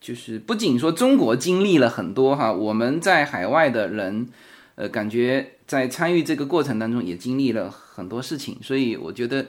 [0.00, 4.28] 就是不仅说中国经历了很多哈，我们在海外的人，
[4.76, 9.46] 呃，感觉在参与这个过程当中也经历了很多事情，所以我觉得，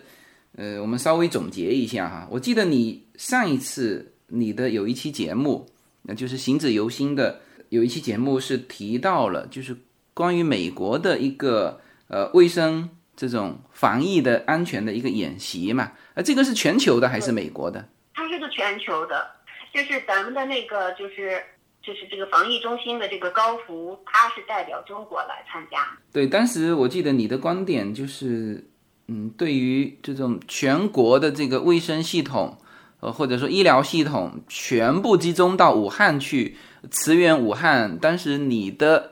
[0.55, 2.27] 呃，我们稍微总结一下哈。
[2.31, 5.69] 我记得你上一次你的有一期节目，
[6.03, 9.77] 那就是行止由心的有一期节目是提到了，就是
[10.13, 17.88] 关于美国的一个呃卫生这种防疫的安全的一个演习嘛，呃，这个是全球的还是美国的？
[18.13, 19.37] 它是个全球的。
[19.77, 21.39] 就是咱们的那个，就是
[21.83, 25.87] 就是这个防疫中心的这个高福，他是代表中国来参加。
[26.11, 28.67] 对，当时我记得你的观点就是，
[29.07, 32.57] 嗯，对于这种全国的这个卫生系统，
[33.01, 36.57] 呃，或者说医疗系统全部集中到武汉去，
[36.89, 37.99] 驰援武汉。
[37.99, 39.11] 当时你的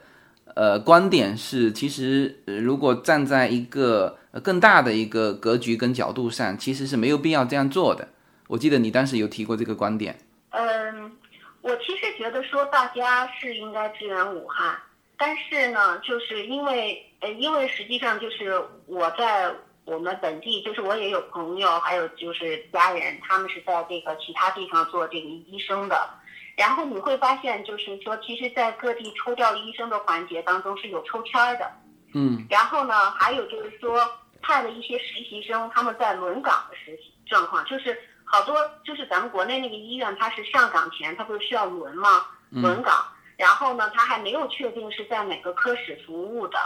[0.55, 8.07] 呃观点是，其实如果站在一个更大的一个格局跟角度上，其实是没有必要这样做的。
[8.47, 10.17] 我记得你当时有提过这个观点。
[10.57, 11.17] 嗯，
[11.59, 14.81] 我其实觉得说大家是应该支援武汉，
[15.17, 26.09] 但是呢，就是因为呃，因为实际上就是我在我们本地，就是我也有朋友，还有就是家人，他们是在这个其他地方做这个医生的，
[26.55, 31.69] 然后你会发现，就是说，其实，在各地抽调医生的环节当中是有抽签的，
[32.13, 34.09] 嗯，然后呢，还有就是说
[34.41, 37.99] 派了一些实习生，他们在轮岗的实习状况，就是。
[38.25, 42.25] 好多就是咱们国内那个医院，它是上岗前，它不是需要轮吗？
[42.49, 43.05] 轮岗，
[43.37, 46.57] 然后呢，他还没有确定是在哪个科室服务的，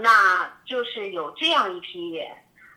[0.00, 2.26] 那就是有这样一批人，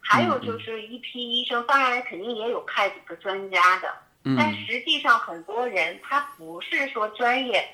[0.01, 3.93] 还有就是一批医生，当然肯定也有派几个专家的，
[4.37, 7.67] 但实际上很多人他不是说专业，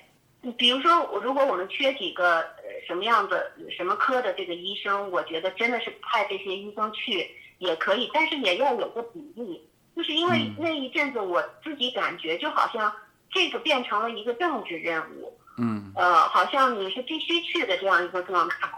[0.57, 9.66] 比如说我如果我们缺几个呃什么样的什么科的这个医生，我觉得真的是派这些医生去也可以，但是也要有个比例，
[9.97, 12.93] 就是因为那一阵子我自己感觉就好像。
[13.29, 18.71] 这个变成了一个政治任务，嗯，呃，好像你是必须去的这样一个状态，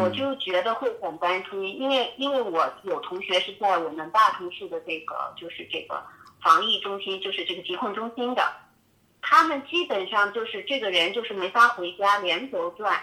[0.00, 6.02] 我就觉得会很担心，因为因为我有同学是在我们大城市的这个就是这个
[6.42, 8.52] 防疫中心，就是这个疾控中心的，
[9.22, 13.00] 他们基本上就是这个人就是没法回家，连轴转，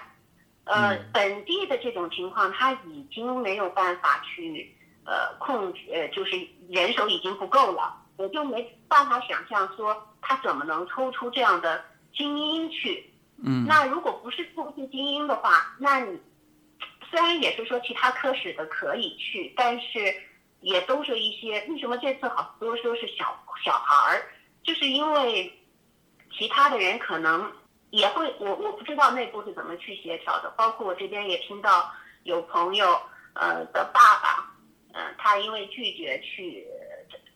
[0.66, 4.76] 呃，本地的这种情况他已经没有办法去
[5.10, 7.96] 呃控制，呃，就是人手已经不够了。
[8.18, 13.12] 我就没办法想象说他怎么能抽出这样的精英去。
[13.42, 16.20] 嗯，那如果不是抽出精英的话，那你
[17.10, 20.14] 虽然也是说其他科室的可以去，但是
[20.60, 24.26] 也都是一些为什么这次好多说是小小孩儿，
[24.62, 25.58] 就是因为
[26.38, 27.50] 其他的人可能
[27.92, 30.54] 也会，我我不知道内部是怎么去协调的。
[30.58, 31.90] 包括我这边也听到
[32.24, 33.02] 有朋友
[33.34, 34.49] 呃的爸爸，
[35.00, 36.68] 嗯，他因为拒绝去。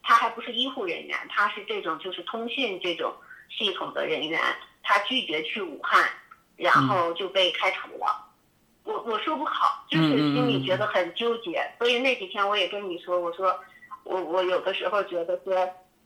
[0.06, 3.13] 他还不是医护人员，他是这种就是通讯这种
[3.49, 4.38] 系统的人员，
[4.84, 6.06] 他拒绝去武汉，
[6.58, 8.28] 然后就被开除了。
[8.84, 11.65] 我我说不好，就是心里觉得很纠结。
[11.80, 13.58] 所以那几天我也跟你说，我说
[14.04, 15.56] 我我有的时候觉得说，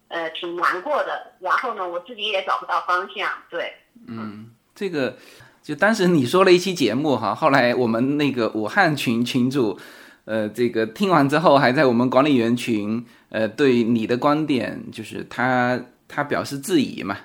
[0.10, 1.34] 呃，挺难过的。
[1.40, 3.28] 然后呢，我自己也找不到方向。
[3.50, 3.74] 对，
[4.08, 5.18] 嗯，这个
[5.64, 9.80] 就当时你说了一期节目哈，后来我们那个武汉群群主。
[10.28, 17.16] 呃，这个听完之后，还在我们管理员群，呃，对你的观点，就是他他表示质疑嘛，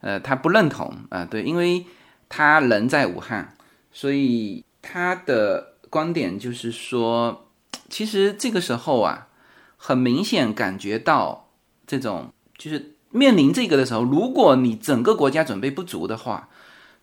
[0.00, 1.84] 呃，他不认同啊，对，因为
[2.30, 3.54] 他人在武汉，
[3.92, 7.46] 所以他的观点就是说，
[7.90, 9.28] 其实这个时候啊，
[9.76, 11.50] 很明显感觉到
[11.86, 16.48] 这种，就是面临这个的时候，如果你整个国家准备不足的话，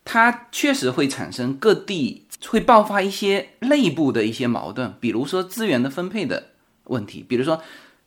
[0.04, 2.20] 它确实会产生各地。
[2.48, 6.48] 会爆发一些内部的一些矛盾，比如说资源的分配的
[6.84, 7.62] 问题，比如说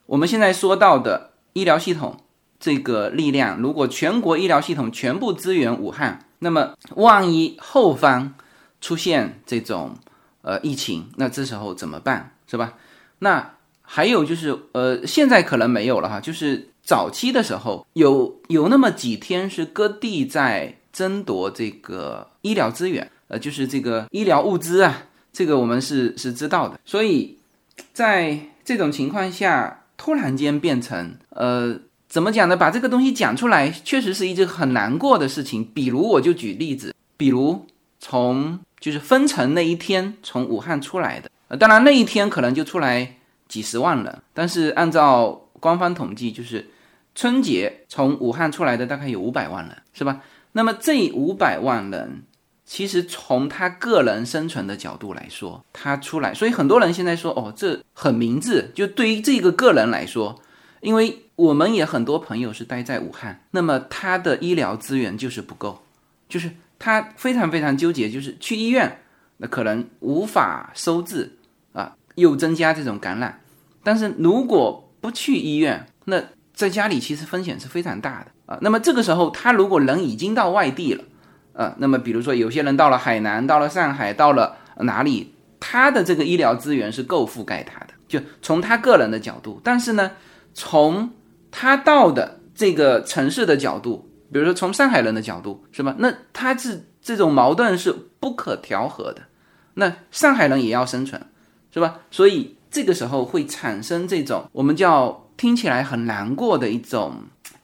[0.06, 2.22] 我们现在说到的医疗系统
[2.60, 8.36] 这个力量，如果全国医疗系统全部支援武汉，那么万一后方
[8.80, 9.96] 出现这种
[10.44, 12.76] 呃疫情，那这时候怎么办，是吧？
[13.20, 23.08] 那还有就是呃，现在可能没有了哈，就是早期的时候有有那么几天是各地在争夺这个医疗资源。
[23.28, 26.80] 呃，就是这个医疗物资啊，这个我们是是知道的。
[26.86, 27.38] 所以，
[27.92, 32.56] 在这种情况下，突然间变成呃，怎么讲呢？
[32.56, 35.64] 把这个东西讲出来，确实是一件很难过的事情。
[35.74, 37.68] 比如，我就举例子，比如
[38.00, 43.18] 从就是封城那一天从武汉出来的，呃，当然那一天可能就出来
[43.50, 46.66] 几十万人，但是按照官方统计，就是
[47.14, 50.22] 春节从武汉出来的大概有五百万人，是吧？
[50.58, 52.24] 那么这五百万人。
[52.70, 58.70] 其实从他个人生存的角度来说，他出来，所以很多人现在说，哦，这很明智。
[58.76, 60.38] 就对于这个个人来说，
[60.82, 65.82] 因为我们也很多朋友是待在武汉，那么他的医疗资源就是不够，
[66.28, 69.00] 就是他非常非常纠结，就是去医院，
[69.38, 71.38] 那可能无法收治
[71.72, 73.40] 啊，又增加这种感染。
[73.82, 76.22] 但是如果不去医院，那
[76.54, 78.58] 在家里其实风险是非常大的啊。
[78.62, 81.04] 那么这个时候，他如果人已经到外地了。
[81.54, 89.60] 呃，那么比如说有些人到了海南，到了上海，到了哪里，他的这个医疗资源是够覆盖他的，就从他个人的角度。
[89.64, 90.12] 但是呢，
[90.54, 91.10] 从
[91.50, 95.96] 他到的这个城市的角度，比如说从上海人的角度，是吧？
[95.98, 99.24] 那他是这种矛盾是不可调和的。
[99.74, 101.20] 那上海人也要生存，
[101.74, 102.02] 是吧？
[102.12, 107.16] 所以这个时候会产生这种我们叫听起来很难过的一种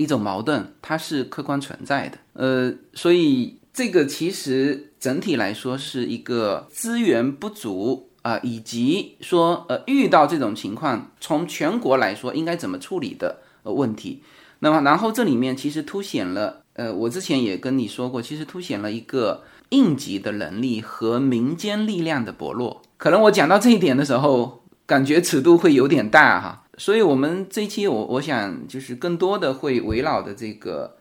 [0.04, 2.18] 一种矛盾，它是客观存在的。
[2.34, 3.58] 呃，所以。
[3.76, 14.22] 这个其实整体来说是一个资源不足啊，以及说呃遇到这种情况，从全国来说应该怎么处理的呃问题。
[14.60, 22.84] 那么然后这里面其实凸显了呃，我之前也跟你说过，其实凸显了一个应急的能力和民间力量的薄弱。
[22.97, 26.62] 可能我讲到这一点的时候，感觉尺度会有点大哈。
[26.78, 30.97] 所以我们这一期我我想就是更多的会围绕的这个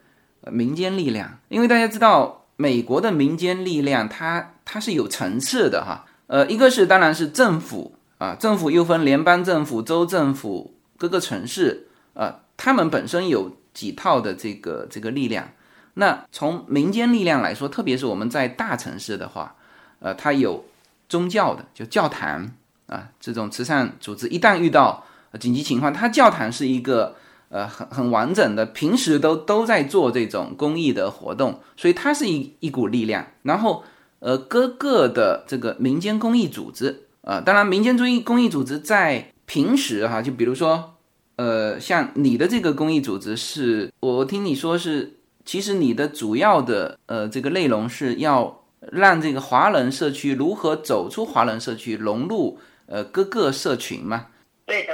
[0.51, 2.39] 民间力量，因为大家知道。
[2.55, 15.49] 美国的民间力量，它它是有层次的哈，呃，一个是当然是政府啊，政府又分联邦政府、州政府、各个城市啊，他们本身有几套的这个这个力量。
[15.95, 19.57] 那从民间力量来说，特别是我们在大城市的话，
[19.99, 20.65] 呃，它有
[21.09, 22.49] 宗教的，就教堂
[22.87, 25.05] 啊，这种慈善组织，一旦遇到
[25.39, 27.17] 紧急情况，它教堂是一个
[27.49, 33.27] 呃很很完整的，平时都都在做这种公益的活动，所以它是一一股力量。
[33.43, 33.85] 然后
[34.21, 40.95] 呃，各个的这个民间公益组织啊，当然民间公益公益组织在平时哈，就比如说
[41.37, 45.19] 呃，像你的这个公益组织是，我听你说是。
[45.45, 48.63] 其实你的主要的呃这个内容是要
[48.93, 54.27] 让这个华人社区如何走出华人社区，融入呃各个社群嘛？
[54.67, 54.93] 对的，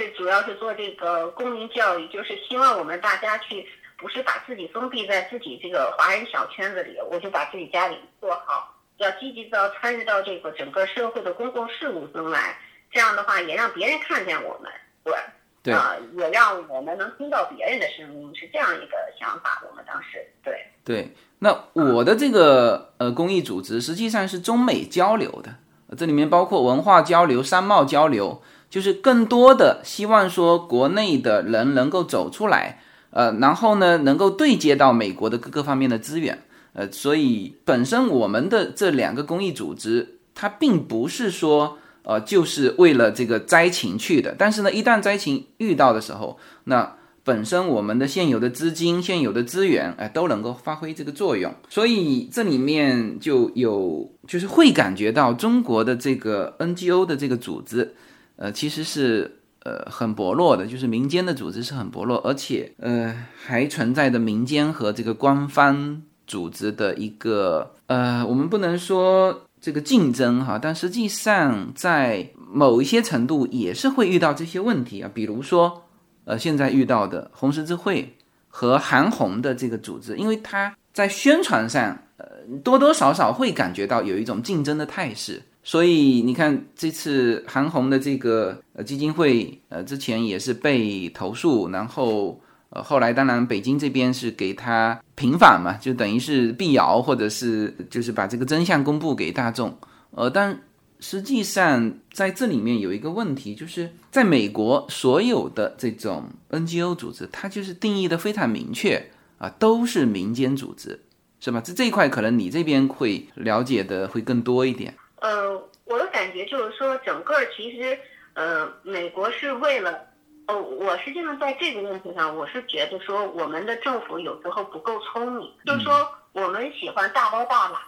[0.00, 3.66] 是主要是做这个公民教育，就是希望我们大家去
[3.98, 12.56] 不是把自己封闭在自己这个华人小圈子里，我就把自己家里做好，要积极的参与到这个整个社会的公共事务中来，
[12.90, 14.72] 这样的话也让别人看见我们，
[15.04, 15.14] 对。
[15.62, 19.62] 对啊，也让我们能听到别人的声音，是这样一个想法。
[19.68, 25.54] 我们当时对对，那我的这个呃公益组织实际上是中美交流的，
[25.98, 36.42] 这里面包括文化交流、商贸交流，就是更多的希望说国内的人能够走出来，呃，然后呢能够对接到美国的各个方面的资源，
[36.72, 41.76] 呃，所以本身我们的这两个公益组织，它并不是说。
[42.02, 51.52] 呃，就是为了这个灾情去的，但是呢，一旦灾情遇到的时候，那本身我们的现有的资金、现有的资源，哎，都能够发挥这个作用。
[51.68, 57.94] 所以这里面就有，就是会感觉到中国的这个 NGO 的这个组织，
[58.40, 59.30] 呃，其实是
[59.62, 69.42] 呃很薄弱的，就是民间的组织是很薄弱，而且呃还存在着民间和这个官方组织的一个呃，我们不能说。
[69.62, 75.82] 这个竞争哈，但实际上在某一些程度也是会遇到这些问题啊，比如说，
[76.24, 78.16] 呃，现在遇到的红十字会
[78.48, 82.26] 和韩红的这个组织，因为它在宣传上，呃，
[82.64, 92.40] 多多少少会感觉到有一种竞争的态势，所以你看这次韩红的这个呃基金会，呃，之前也是被投诉，然后。
[92.72, 99.76] 呃，后来当然北京这边是给他平反嘛，就等于是辟谣，或者是就是把这个真相公布给大众。
[100.12, 100.56] 呃，但
[101.00, 109.04] 实际上在这里面有一个问题，就是在美国所有的这种 NGO 组织，它就是定义的非常明确
[109.38, 111.00] 啊，都是民间组织，
[111.40, 111.60] 是吧？
[111.60, 114.94] 这这一块可能你这边会了解的会更多一点。
[115.20, 117.98] 呃，我的感觉就是说，整个其实
[118.34, 120.06] 呃，美国是为了。
[120.46, 127.80] 哦，我实际上在这个问题上，我是觉得说我们的政府有时候不够聪明，就是说我们喜欢大包大揽，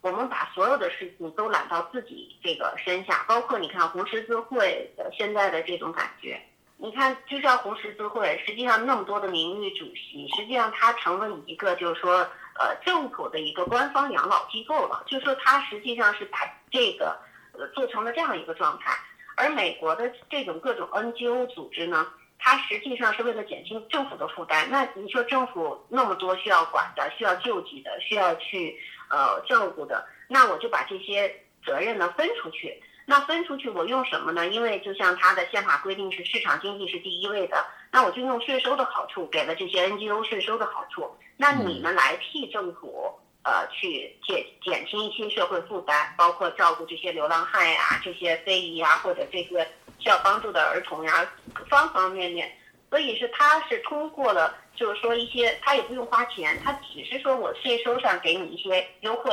[0.00, 6.40] 我们把所有的事情都揽到自己这个身下，包括你看红十字会的现在的这种感觉，
[6.78, 12.26] 你看就像红十字会，实际上那么多的名誉主席，实际上它成了一个就是说
[12.58, 16.38] 呃政府的一个官方养老机构了，就是说它实际上是把
[16.70, 17.18] 这个
[17.52, 18.96] 呃做成了这样一个状态。
[19.36, 22.06] 而美国的这种各种 NGO 组织呢，
[22.38, 24.66] 它实际上是为了减轻政府的负担。
[24.70, 28.78] 那你说政府那么多需要管的、需要救济的、需要去
[29.10, 32.82] 呃照顾的，那我就把这些责任呢分出去。
[33.08, 34.48] 那分出去我用什么呢？
[34.48, 41.16] 因为就像它的宪法规定是市场经济是第一位的，那我就用税收的好处给了这些 NGO 税收的好处。
[41.36, 43.18] 那你们来替政府。
[43.48, 49.64] 呃，去减减轻一些社会负担，包括照顾这些流浪汉呀、这些非遗呀，或者这些
[50.00, 51.32] 需要帮助的儿童呀，
[51.70, 52.52] 方方面面。
[52.90, 59.30] 所以是他是通过了，就是说一些他也不用花钱，他只是说我税收上给你一些优惠，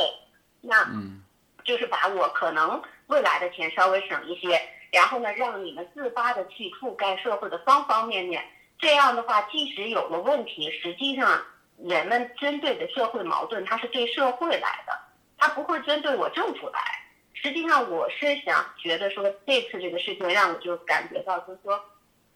[0.61, 0.87] 那
[1.63, 8.45] 就是把我可能未来的钱稍微省一些，然后呢，让你们自发的去覆盖社会的方方面面。
[8.77, 11.43] 这样的话，即使有了问题，实际上。
[11.77, 14.93] 人们针对的社会矛盾，它是对社会来的，
[15.37, 16.79] 它不会针对我政府来。
[17.33, 21.83] 实际上，我是想觉得说，这次这个事情让我就感觉到，就是说，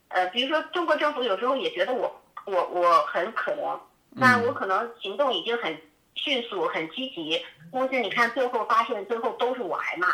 [0.08, 3.80] 呃，比如说中国政府有时候也觉得我我我很可能，
[4.10, 5.80] 那我可能行动已经很
[6.14, 10.08] 迅速、很积极，但是你看最后发现，最后都是我挨骂，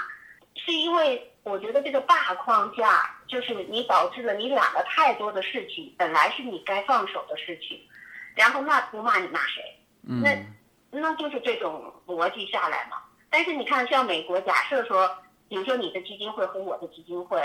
[0.54, 7.80] 是因为我觉得这个大框架就是你导致了你揽了太多的事情，本来是你该放手的事情。
[8.34, 9.62] 然后那不骂你骂谁？
[10.02, 10.36] 那
[10.90, 12.98] 那就是这种逻辑下来嘛。
[13.30, 15.10] 但是你看，像美国，假设说，
[15.48, 17.42] 比如说你的基金会和我的基金会，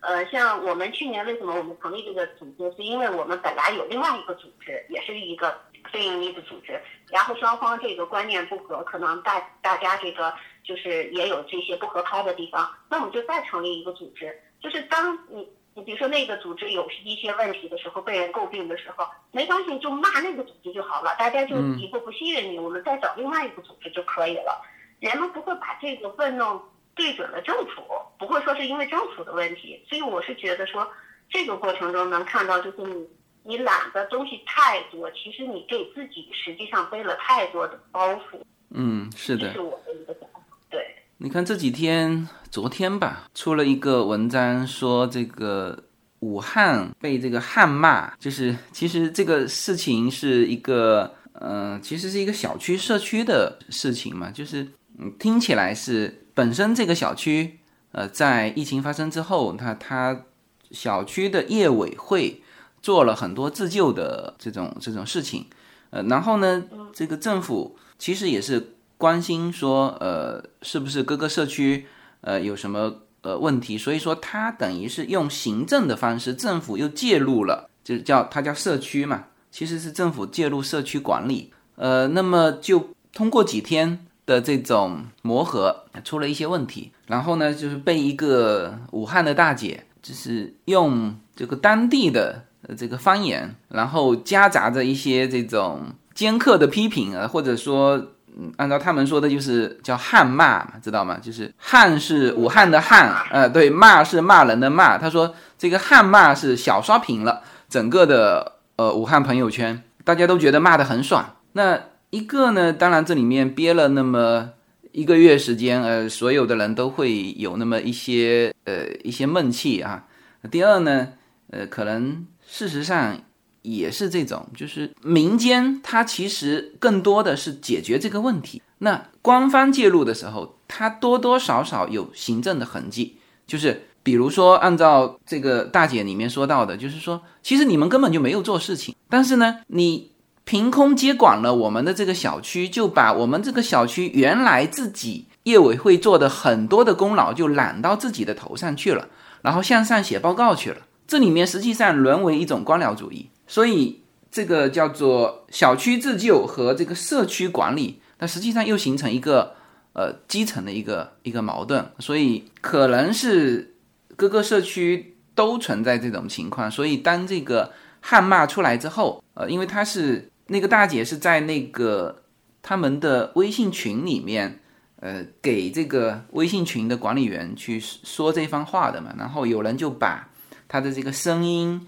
[0.00, 6.80] 呃，像我们去年为什么我们成立这个组织，是因为我们本来有另外一个组织，也是一个非营利的组织，
[7.10, 10.32] 然后双方这个观念不合，可能大大家这个
[10.62, 14.40] 就是也有这些不合拍的地方，那我们就再成立一个组织。
[14.60, 24.62] 就是当你你比如说那个组织有一些问题的时候，被人诟病的时候，没关系，就骂那个组织就好了，大家就以后不信任你，我们再找另外一个组织就可以了。
[25.00, 26.60] 人们不会把这个愤怒
[26.94, 27.82] 对准了政府，
[28.18, 29.82] 不会说是因为政府的问题。
[29.88, 30.86] 所以我是觉得说，
[31.28, 33.08] 这个过程中能看到，就是你
[33.42, 38.40] 你揽的东西太多，其实你给自己实际上背了太多的包袱。
[38.70, 39.48] 嗯，是的。
[39.48, 40.40] 这是我的一个想法。
[40.70, 40.94] 对。
[41.16, 45.84] 你看这几天，昨天吧，出了一个文章，说这个
[46.18, 57.58] 武汉被这个汉骂，就是其实这个事情是一个，嗯，其实是一个小区社区的事情嘛，就是嗯，听起来是本身这个小区，
[57.92, 60.24] 呃，在疫情发生之后，他他
[60.72, 62.42] 小区的业委会
[62.82, 65.46] 做了很多自救的这种这种事情，
[65.88, 68.74] 呃，然后呢，这个政府其实也是。
[68.98, 71.86] 关心说，呃，是不是各个社区，
[72.22, 73.76] 呃，有什么呃问题？
[73.76, 81.52] 所以说，他等于是用行政的方式，政府又介入了，就叫他叫社区嘛，其实是政府介入社区管理。
[81.74, 86.92] 呃，那么就通过几天的这种磨合，出了一些问题。
[87.06, 92.44] 然后呢，就是被一个武汉的大姐，就是用这个当地的
[92.76, 98.12] 这个方言，然后夹杂着一些这种尖刻的批评啊，或者说。
[98.38, 101.18] 嗯，按照他们说的，就是叫汉骂，知道吗？
[101.20, 104.96] 就是汉是武汉的汉，呃，对，骂是骂人的骂。
[104.96, 111.36] 他说这个汉骂是小刷屏了整个的呃武汉朋友圈，大家都觉得骂得很爽。
[111.52, 111.78] 那
[112.10, 114.50] 一个呢，当然这里面憋了那么
[114.92, 120.04] 一个月时间，呃，所有的人都会有那么一些呃一些闷气啊。
[120.50, 121.08] 第二呢，
[121.50, 123.18] 呃，可能事实上。
[123.62, 128.60] 也是这种，就是民间它其实更多的是解决这个问题。
[128.78, 133.16] 那官方介入的时候，它多多少少有行政的痕迹。
[133.46, 140.10] 就是比如说，按照这个大姐里面说到的，就是说，其实你们根本就没有做事情，但是呢，你
[140.44, 149.08] 凭空接管了我们的这个小区，就把我们这个小区原来自己业委会做的很多的功劳就揽到自己的头上去了，
[149.42, 150.78] 然后向上写报告去了。
[151.06, 153.28] 这里面实际上沦为一种官僚主义。
[153.52, 154.00] 所以
[154.30, 159.54] 这个叫做小区自救和这个社区管理，它实际上又形成一个
[159.92, 161.84] 呃基层的一个一个矛盾。
[161.98, 163.74] 所以可能是
[164.16, 166.70] 各个社区都存在这种情况。
[166.70, 172.22] 所以当这个汉骂出来之后，呃，因为他是那个大姐是在那个
[172.62, 174.60] 他们的微信群里面，
[175.00, 180.30] 呃，给这个微信群的管理员去说这番话的嘛，然后有人就把
[180.66, 181.86] 他的这个声音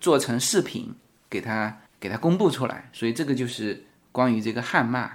[0.00, 0.94] 做成视频。
[1.32, 5.12] 给他给他公布出来，所以这个就是关于这个汉骂，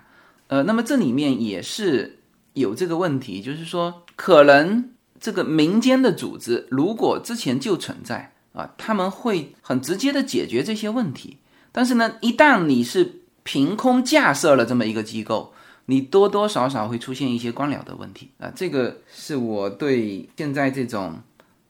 [0.47, 2.17] 呃，那么这里面也是
[2.53, 4.89] 有这个问题，就是说可能
[5.19, 11.37] 这个民间的组织如果之前就存在啊，他们会很直接的解决这些问题，
[11.71, 15.53] 但是呢，一旦你是凭空架设了这么一个机构，
[15.85, 18.31] 你多多少少会出现一些官僚的问题。
[18.39, 21.21] 啊，这个是我对现在这种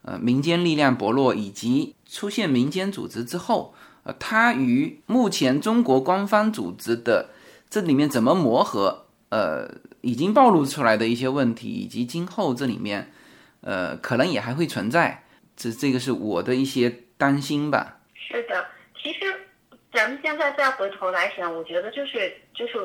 [0.04, 3.74] 呃民间力量薄弱以及出现民间组织之后。
[4.04, 7.32] 呃它与目前中国官方组织的
[7.70, 9.08] 这里面怎么磨合？
[9.28, 13.12] 呃，已经暴露出来的一些问题，以及今后这里面，
[13.60, 15.26] 呃，可能也还会存在。
[15.58, 18.00] 这这个是我的一些担心吧。
[18.16, 18.66] 是的，
[18.98, 19.20] 其实
[19.92, 22.80] 咱们现在再回头来想，我觉得就是就是。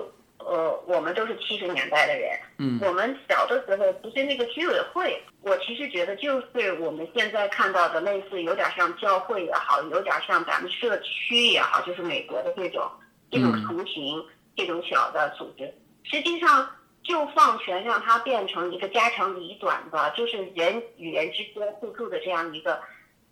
[0.44, 12.90] 呃，我们都是七十年代的人，嗯，我们小的时候不是那个居委会，我其实觉得就是我们现在看到的类似，有点像教会也好，有点像咱们社区也好，就是美国的这种
[13.30, 14.24] 这种雏形，
[14.56, 16.68] 这种小的组织，实际上
[17.02, 22.80] 就放权让它变成一个家长里短的，就是人与人之间互助的这样一个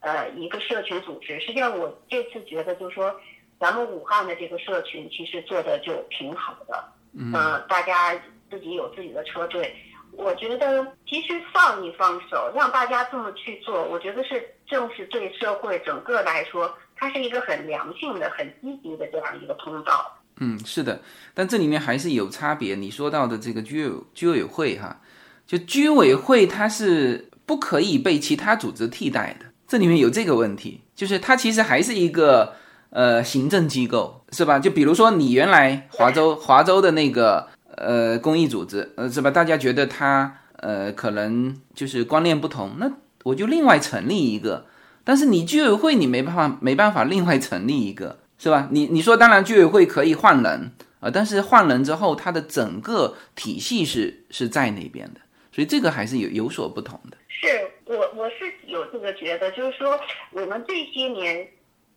[0.01, 1.39] 呃一个社群组织。
[1.41, 3.15] 实际上，我这次觉得就是说，
[3.61, 6.85] 咱们武汉的这个社群其实做的就挺好的。
[7.13, 7.33] 嗯，
[7.69, 8.15] 大家
[8.51, 9.75] 自己有自己的车队，
[10.13, 20.19] 我觉得其实放一放手，让大家这么去做，我觉得是正是对社会整个来说，它是一个很良性的、很积极的这样一个通道。
[20.39, 21.03] 嗯，是的，
[21.35, 22.75] 但这里面还是有差别。
[22.75, 25.01] 你说到的这个居委居委会哈，
[25.47, 32.55] 就居委会它是不可以被其他组织替代的，这里面有这个问题，就是它其实还是一个。
[32.91, 34.59] 呃，行政机构是吧？
[34.59, 39.30] 就比如说你原来华州 华州的那个呃公益组织，呃是吧？
[39.30, 42.91] 大家觉得它呃可能就是观念不同，那
[43.22, 44.66] 我就另外成立一个。
[45.05, 48.68] 但是你居委会你没办法没办法另外成立一个，是吧？
[48.70, 55.20] 你你说当然居委会可以换人啊，但是换人之后，它的整个体系是是在那边的，
[55.53, 57.16] 所以这个还是有有所不同的。
[57.28, 57.47] 是。
[57.86, 58.36] 我我是
[58.68, 59.99] 有这个觉得，就是说
[60.30, 61.45] 我们这些年，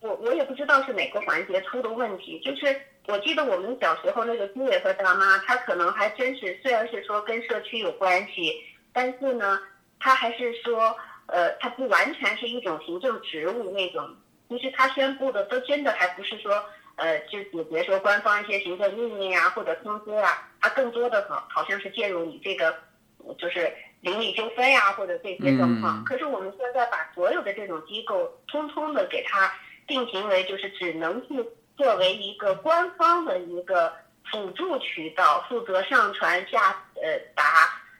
[0.04, 2.39] 我我也不知道是哪个环节出的问题。
[2.43, 9.60] 就是我记得我们小时候那个居委会大妈，她可能还真是，虽然是说跟社区有关系，但是呢，
[9.99, 10.95] 她还是说，
[11.28, 14.14] 呃，她不完全是一种行政职务那种。
[14.49, 16.64] 其实她宣布的都真的还不是说，
[16.97, 22.76] 呃，就解决说官方一些行政命令啊或者通知啊，她更多的好好像是介入你这个，
[23.39, 23.74] 就是。
[24.04, 29.49] 邻里纠纷呀，或者这些状况，可是我们现在把所有的这种机构通通的给它
[29.88, 31.43] 定型为，就是只能去
[31.75, 33.93] 作为一个官方的一个
[34.31, 37.43] 辅助渠道，负责上传下呃达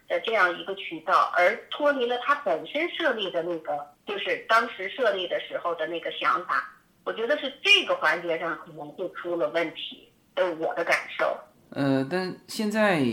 [0.08, 6.70] 的这样一个渠道，而脱离了它本身设立的那个，就是当时设立的时候的那个想法。
[7.06, 11.38] 我觉得是这个环节上可能就出了问题，呃，我的感受。
[11.72, 13.04] 呃，但现在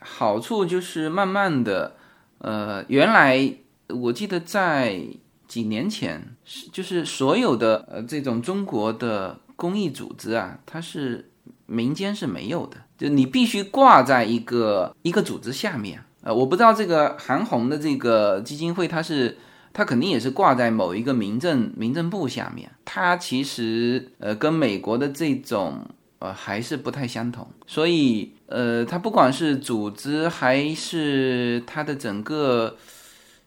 [0.00, 1.96] 好处就是慢慢的。
[2.38, 3.54] 呃，原来
[3.88, 4.98] 我记得在
[5.46, 11.30] 几年前，是就是所有的呃这种中国的公益组织啊，它是
[11.66, 16.02] 民间是没有的，就你必须挂在一个一个组织下面。
[16.22, 19.38] 呃，我不知道这个韩红的这个基金会，它是
[19.72, 22.70] 它肯定也是挂在某一个民政民政部下面。
[22.84, 25.80] 它其实呃跟美国的这种。
[26.22, 32.76] 呃，还是不太相同，所以呃，它不管是组织还是它的整个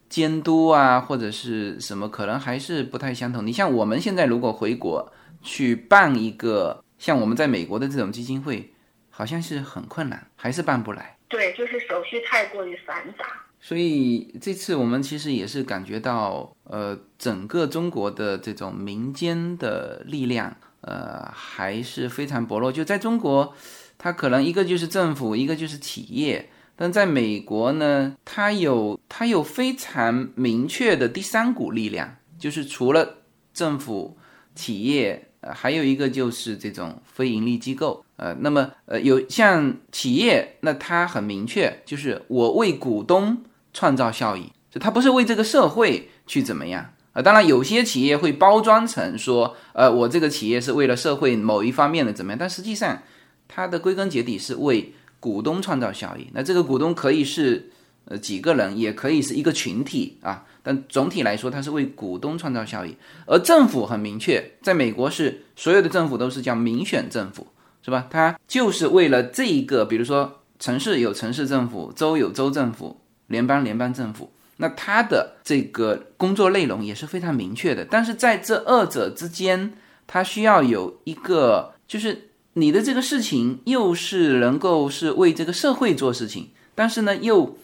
[0.10, 3.46] 监督啊，或者是什么，可能还是不太相同。
[3.46, 8.74] 你像我们现在如果回国去办一个像我们在美国的这种基金会，
[9.10, 11.18] 好像是很困难，还是办不来。
[11.28, 13.26] 对，就是手续太过于繁杂。
[13.60, 20.56] 所以这次我们其实也是感觉到，呃，整个中国的这种民间的力量。
[20.88, 22.72] 呃，还是非常薄弱。
[22.72, 23.56] 就在中国，
[23.98, 26.48] 它可能一个就是政府，一个就是企业。
[26.76, 33.20] 但在美国呢，它有它有非常明确的第三股力量，就是除了
[33.54, 34.18] 政府、
[34.54, 38.04] 企业，呃，还有一个就是这种非盈利机构。
[38.18, 46.92] 呃，那么呃，有像企业，那它很明确，就是我为股东创造效益，就它不是为这个社会去怎么样。
[47.12, 52.38] 啊，当然有些企业会包装成说，呃，我这个企业是为了社会某一方面的怎么样？
[52.38, 53.02] 但实际上，
[53.48, 54.94] 它的归根结底是为
[55.26, 56.28] 股东创造效益。
[56.34, 57.72] 那这个股东可以是
[58.06, 60.46] 呃几个人，也可以是一个群体啊。
[60.62, 62.96] 但总体来说，它是为股东创造效益。
[63.26, 67.48] 而政府很明确，在美国是所有的政府都是叫民选政府，
[67.84, 68.08] 是吧？
[68.12, 74.32] 它就是为了这一个，比如说城市有城市政府，州有州政府，联邦联邦政府。
[74.58, 79.74] 那它的这个工作内容也是非常明确的，但是在这二者之间，
[80.08, 87.58] 它需要有一个，就是你的这个事情又是能够是为这个社会做事情，但是呢又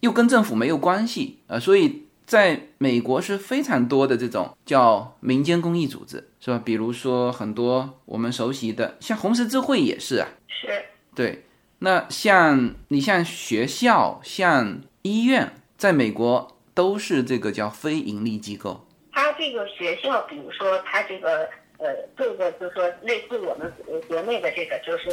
[0.00, 6.60] 又跟政府没有关系啊，所以在美国是非常多的这种叫民间公益组织，是吧？
[6.64, 10.84] 比如说很多我们熟悉的，像红十字会也是啊，是，
[11.14, 11.44] 对。
[11.78, 15.52] 那像你像学校，像医院。
[15.80, 18.86] 在美国都是这个叫非盈利机构。
[19.10, 21.48] 他这个学校，比如说他这个
[21.80, 23.72] 呃，各个就是说类似我们
[24.06, 25.08] 国内的这个就是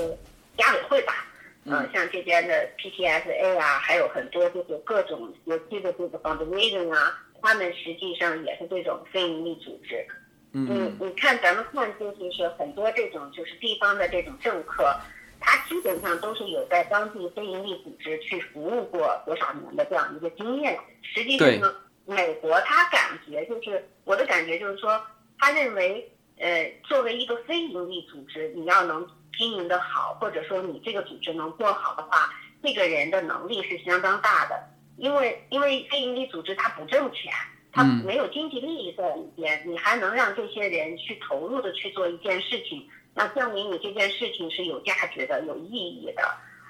[0.57, 1.25] 家委会吧，
[1.65, 10.05] 嗯，像这边的 PTSA 啊，还有很多就是各种有机的这个 foundation 啊，他们实际上也是这种非营利组织。
[10.51, 14.93] 嗯，你看咱们看就是说很多这种就是地方的这种政客。
[15.39, 20.75] 他基本上都是有在当地非营利组织去服务过多少年的这样一个经验。
[21.03, 21.75] 实际上呢，
[22.07, 24.99] 美国他感觉就是我的感觉就是说，
[25.37, 29.07] 他认为，呃，作为一个非营利组织，你要能
[29.37, 32.29] 经营的好，或者说你这个组织能做好的话，
[32.63, 34.55] 这个人的能力是相当大的。
[34.97, 37.31] 因为因为非营利组织它不挣钱，
[37.71, 42.87] 它没有经济利益在里边，你还能让这些人去投入的去做一件事情。
[43.13, 46.21] 那证明你这件事情是有价值的、有意义的，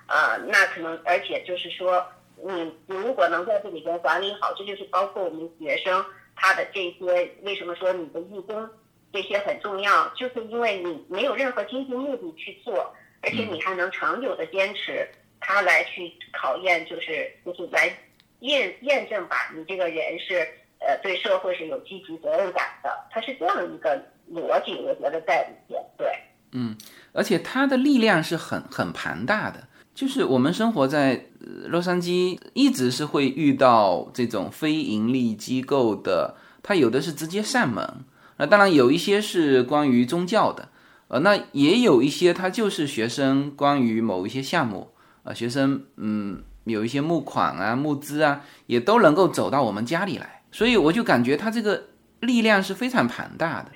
[0.08, 2.06] 呃，那可能而且就是说，
[2.42, 6.06] 你如果能在这里边管理好，这就是包括我们学生
[6.38, 8.70] 他的这些，为什么说你的义工
[9.12, 15.08] 这些很重要，就是因为你没有任何经济目的去做，而且你还能长久的坚持，
[15.40, 17.92] 他来去考验，就是就是来
[18.40, 20.48] 验验证吧，你这个人是
[20.80, 23.96] 呃对社会是有积极责任感的，他是这样一个
[24.32, 26.08] 逻辑，我觉得在里边，对。
[26.54, 26.78] 嗯，
[27.12, 29.68] 而且它的力量是很很庞大的。
[29.94, 31.26] 就是我们生活在
[31.66, 38.06] 洛杉矶，一直是会遇到这种非盈利机构的，它有的是直接上门。
[38.38, 40.70] 那当然有一些是关于宗教的，
[41.08, 44.92] 呃，那也有一些它就是学生关于某一些项目，
[45.24, 50.44] 啊，学生嗯有一些募款啊、募资啊，也都能够走到我们家里来。
[50.52, 51.84] 所以我就感觉它这个
[52.20, 53.72] 力量是非常庞大的。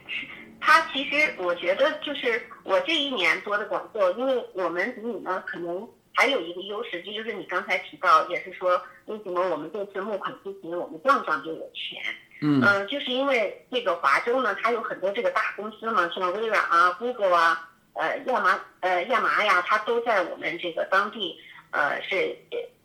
[0.59, 11.99] 它其实我觉得就是我这一年多的广告，因为我们比你呢可能还有一个优势，这就是你刚才提到，也是说为什么我们这次募款之前我们账上就有钱。
[12.43, 21.39] 嗯，就是因为这个华州呢，它有很多这个大公司嘛，像微软啊、Google 啊、呃亚麻呃亚麻呀，它都在我们这个当地，
[21.69, 22.35] 呃是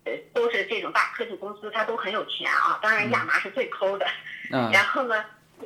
[0.05, 2.79] 呃都是这种大科技公司，它都很有钱啊。
[2.83, 4.07] 当然亚麻是最抠的。
[4.53, 4.69] 嗯。
[4.73, 5.25] 然后呢，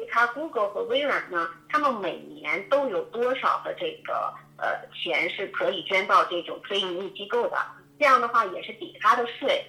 [0.08, 7.58] 它 Google 和微软呢，他们每年都有多少的这个呃钱是可以捐到这种非盈利机构的？
[7.98, 9.66] 这样的话也是抵他的税。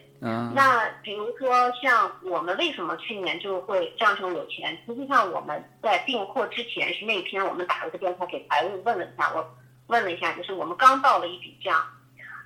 [0.54, 4.78] 那比如说像我们为什么去年就会账上有钱？
[4.86, 9.44] 实际上我们在订货之前是那天我们打了个电话给财务问了一下，我
[9.88, 11.84] 问了一下，就是我们刚到了一笔账，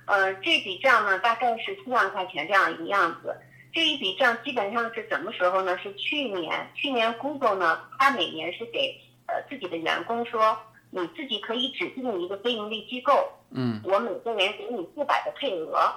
[0.06, 3.36] 呃，这笔账呢大概是四万块钱这样一个样子。
[3.74, 5.76] 这一笔账基本上是什么时候呢？
[5.76, 10.58] 是去年，去年 Google 呢，它每年是给呃自己的员工说，
[10.88, 15.92] 你自己可以指定一个非盈利机构，嗯，我每个人给你四百的配额。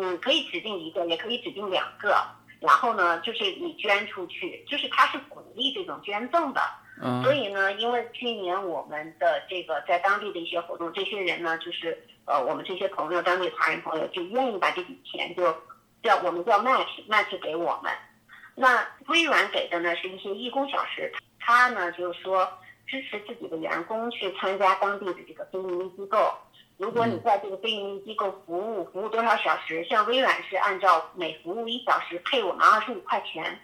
[0.00, 2.16] 嗯，可以指定一个，也可以指定两个。
[2.60, 6.60] 然后呢，就是你捐出去，就是他是鼓励这种捐赠的。
[7.02, 7.20] 嗯。
[7.24, 15.42] 所以呢，因为去年我们的这个在当地的一些活动，这些人呢，就是呃，我们这些朋友，当地华人朋友就愿意把这笔钱就
[16.02, 17.92] 叫我们叫 match match 给我们。
[18.54, 22.48] 那微软给的呢是一些义工小时，他呢就是说
[22.86, 26.34] 支持自己的员工去参加当地的这个非营利机构。
[26.78, 29.84] 如果你在这个非营利机构服务，服务多少小时？
[29.84, 33.60] 像微软是按照每服务一小时配我们二十五块钱，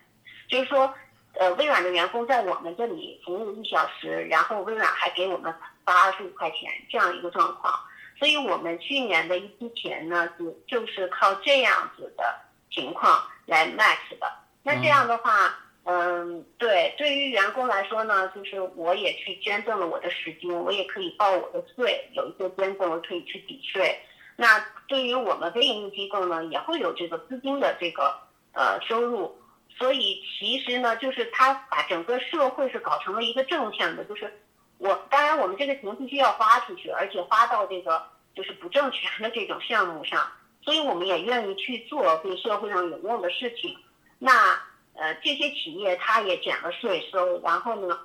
[0.49, 0.93] 就是说，
[1.35, 5.55] 呃，微软的员工在我们这里服务一小时，然后微软还给我们
[5.85, 7.73] 发二十五块钱这样一个状况。
[8.19, 12.35] 所以我们去年的一批钱呢，就就是靠这样子的
[12.71, 14.31] 情况来 match 的。
[14.65, 15.47] 那这样的话。
[15.47, 24.01] 嗯，嗯对，对于员工来说呢，就是我也去捐赠了我的时间，我也可以报我的税，有一些捐赠我可以去抵税。
[24.35, 28.19] 那对于我们非营利机构呢，也会有这个资金的这个
[28.55, 29.39] 呃收入。
[29.77, 34.33] 所以其实呢，就是他把整个社会是搞成了一个正向的，就是
[34.79, 38.03] 我当然我们这个钱必须要花出去，而且花到这个
[38.35, 40.27] 就是不挣钱的这种项目上，
[40.63, 43.77] 所以我们也愿意去做对社会上有用的事情。
[44.19, 44.59] 那。
[44.95, 47.99] 呃，这些企业它也减了税收，然后呢，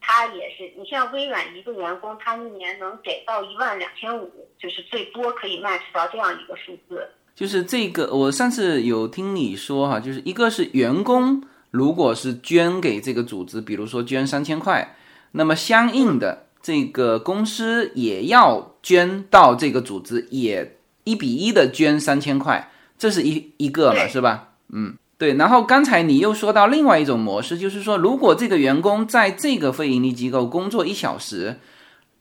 [0.00, 7.08] 它也是，你像微软一个员工，他一年能给到一万两千五，就是最多可以 match 到这样一个数字。
[7.34, 14.96] 就是这个，我上次有听你说哈，就是一个是员工如果是捐给这个组织，比如说捐三千块，
[15.32, 24.54] 那么相应的这个公司也要捐到这个组织，也一比一的捐三千块，这是一一个嘛，是吧？
[24.72, 24.96] 嗯。
[25.18, 31.58] 对，然后刚才你又说到另外一种模式，就是说，如果这个员工在这个非盈利机构工作一小时，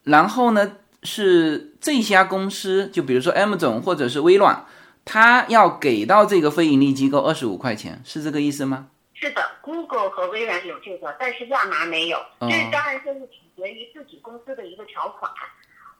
[0.04, 4.66] 然后呢是这家公司，就比如说 M 总或者是微软，
[5.04, 8.88] 他要给到这个非盈利机构二十五块钱，是这个意思吗？
[9.14, 12.18] 是的，Google 和微软有这个，但是亚麻没有。
[12.39, 15.30] 这当然就是取决于自己公司的一个条款。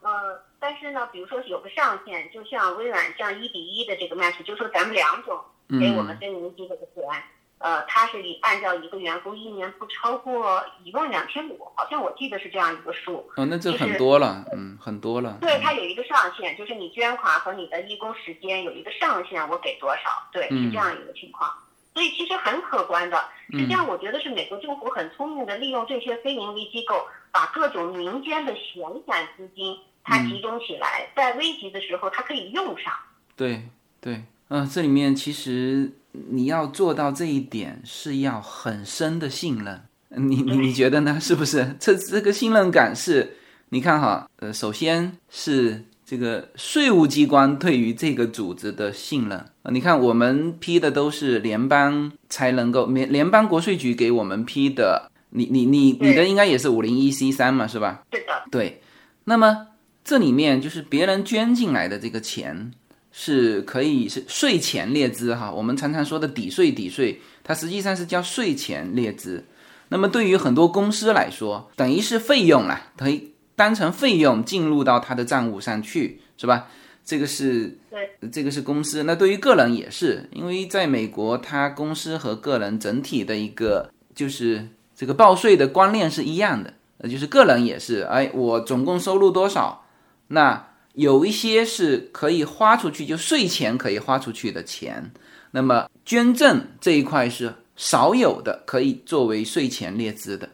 [0.00, 5.38] 呃，但是呢，比如说有个上限，就像微软像一比一的这个 match，就说咱们两种。
[5.68, 7.22] 给我们非营利机构的资源，
[7.58, 13.28] 呃，他是以按照一个员工一年不超过一万两千五，好像我记得是这样一个数。
[13.36, 15.38] 哦，那这很多了，嗯，很多了。
[15.40, 20.02] 对，它有一个上限，就是你捐款和你的义工时间有一个上限，我给多少？
[20.32, 21.50] 对，是这样一个情况。
[21.94, 23.24] 所以其实很可观的。
[23.50, 32.92] 实际上，我觉得是美国政府很聪明的，利用这些非盈利机构，把各种民间的闲散资金它集中起来，在危急的时候它可以用上。
[33.34, 33.62] 对
[34.00, 34.22] 对。
[34.48, 35.90] 嗯，这里面其实
[36.30, 39.80] 你要做到这一点是要很深的信任，
[40.10, 41.18] 你你你觉得呢？
[41.20, 41.74] 是不是？
[41.80, 43.36] 这这个信任感是，
[43.70, 49.70] 你看哈，呃，首先是这个税务机关对于这个组织的信任啊。
[49.72, 58.04] 你看我们批的都是联邦才能够联联邦国税局给我们批的，你你你你的应该也是五零一 C 三嘛，是吧？
[58.08, 58.44] 对的。
[58.52, 58.80] 对，
[59.24, 59.66] 那么
[60.04, 62.70] 这里面就是别人捐进来的这个钱。
[63.18, 69.42] 是可以是税前列支哈，我们常常说的抵税抵税，它实际上是叫税前列支。
[69.88, 76.66] 那么对于很多公司来说，等于是费用了，可以当成费用进入到他的账务上去，是吧？
[77.06, 79.04] 这个是对，这个是公司。
[79.04, 89.86] 那对于个人也是，因为在美国，它公司和个人整体的一个就是这个报税的观念是一样的，呃，就是个人也是，哎，我总共收入多少，
[90.28, 90.66] 那。
[90.96, 95.12] 有一些是可以花出去，就税前可以花出去的钱，
[95.50, 100.48] 那么捐赠这一块是少有的可以作为税前列支的。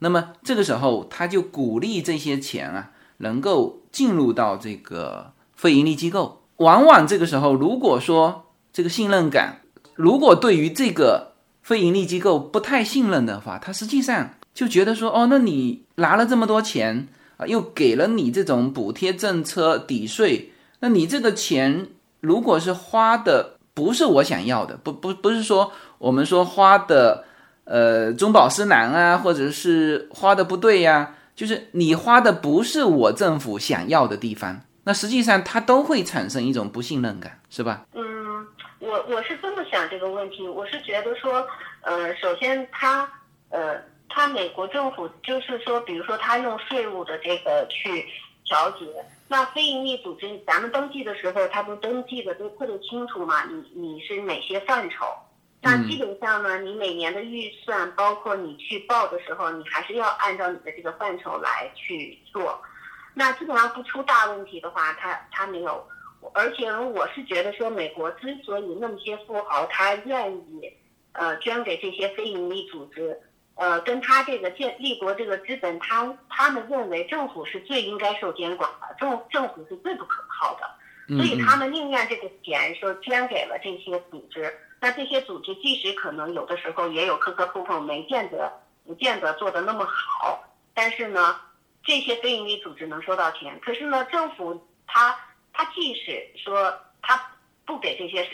[0.00, 6.42] 那么这个时候，他就鼓励这些钱啊，能够进入到这个非盈利机构。
[6.56, 9.60] 往往这个时候，如果说这个信任感，
[9.94, 17.06] 如果对于这个非盈利机构不太信任的话，他实际上就觉得说，哦，那你拿了这么多钱
[17.36, 21.88] 啊，又给了你这种补贴政策抵税，那你这个钱
[22.20, 27.24] 如果是花的不是我想要的，不不不是说我们说花的。
[27.66, 37.86] 呃，中饱私囊啊，或者是花的不对呀，就是你花的不是我政府想要的地方，那实际上它都会产生一种不信任感，是吧？
[37.94, 38.46] 嗯，
[38.80, 41.46] 我我是这么想这个问题，我是觉得说，
[41.80, 43.08] 呃，首先它，
[43.48, 48.06] 呃，他美国政府就是说，比如说他用税务的这个去
[48.44, 48.86] 调节，
[49.28, 55.06] 那非营利组织咱们登记的时候，他不登记的都特别清楚嘛，你你是哪些范畴？
[55.62, 62.60] 那基本上呢，你每年的预算，包括你去报的时候，你还是要按照你的这个范畴来去做。
[63.14, 65.82] 那基本上不出大问题的话，他他没有。
[66.32, 70.70] 而且我是觉得说，美国之所以那么些富豪他愿意
[71.12, 73.18] 呃捐给这些非营利组织，
[73.56, 84.52] 呃，跟他这个建立国这个资本，他他们认为政府是最应该受监管的，政政府是最不可靠的，所以他们宁愿这个钱说捐给了这些组织。
[84.80, 88.52] 那这些组织即使可能有的时候也有磕磕碰碰，没见得
[88.84, 90.44] 不见得做的那么好，
[90.74, 91.40] 但是呢，
[91.82, 93.58] 这些非营利组织能收到钱。
[93.60, 95.16] 可是呢，政府他
[95.54, 97.30] 他即使说他
[97.64, 98.28] 不给这些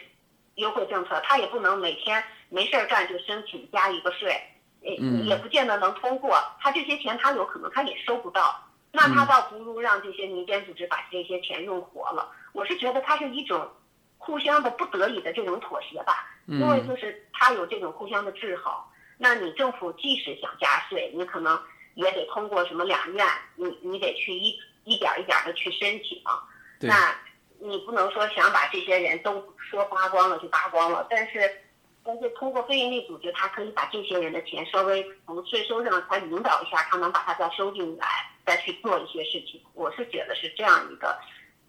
[0.56, 4.34] 优惠政策，他也不能每天没事儿干就申请加一个税，
[4.82, 6.38] 也也不见得能通过。
[6.60, 8.62] 他这些钱他有可能他也收不到，
[8.92, 12.32] 那他倒不如让这些民间组织把这些钱用活了。
[12.52, 13.70] 我是觉得它是一种
[14.18, 16.26] 互相的不得已的这种妥协吧。
[16.46, 18.74] 因为就是他有这种互相的制衡，
[19.18, 21.56] 那你政府即使想加税，你可能
[21.94, 23.24] 也得通过什么两院，
[23.54, 26.20] 你你得去一一点一点的去申请。
[26.80, 27.14] 那
[27.60, 31.38] 你不能说想把这些人都说扒光了就扒光了，但是
[32.04, 38.06] 但是通过非营利组织，他可以把这些人的钱稍微从税收上他引导一下，他能把它再收进来，
[38.44, 39.60] 再去做一些事情。
[39.74, 41.16] 我是觉得是这样一个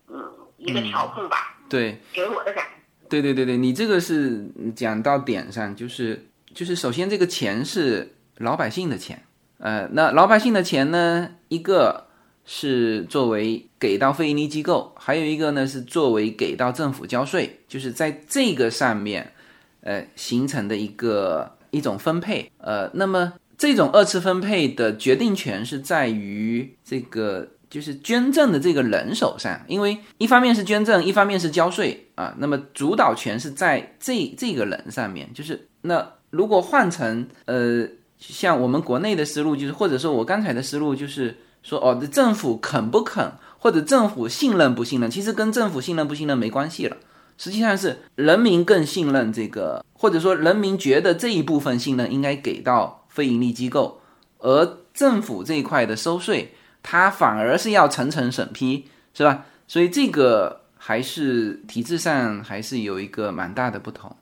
[0.08, 1.58] 嗯一个调控吧。
[1.70, 2.72] 对，给我的感觉。
[3.10, 9.22] 对对对对，你这个是讲到点上，就是就是首先这个钱是老百姓的钱，
[9.58, 12.08] 呃，那老百姓的钱呢，一个
[12.46, 19.34] 是作为给到非营利机构，还有一个呢是作为给到政府交税，就是在这个上面，
[19.82, 27.48] 呃，形成的一个一种分配，呃，那么这种二次分配的决定权是在于这个。
[27.72, 35.34] 就是捐赠的这个人手上，因为一方面是捐赠，一方面是交税啊，那么主导权是在这这个人上面。
[35.34, 37.88] 就是那如果换成呃，
[38.20, 46.98] 像我们国内的思路，就是或者说我刚才的思路，就是说哦，这政府肯不肯，或者政府信任不信任，其实跟政府信任不信任没关系了，
[47.42, 54.00] 实际上是人民更信任这个，或者说人民觉得这一部分信任应该给到非盈利机构，
[54.38, 56.54] 而政府这一块的收税。
[56.84, 58.86] 它反而是要层层审批，
[59.16, 59.46] 是吧？
[59.68, 64.16] 所以这个还是体制上还是有一个蛮大的不同。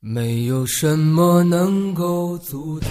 [0.00, 2.90] 没有什么能够阻挡，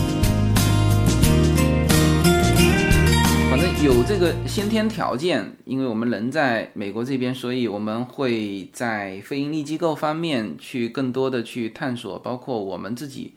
[3.83, 13.33] 有这个先天条件，因为我们人在美国这边，所以我们会在非盈利机构方面去更多的去探索，包括我们自己，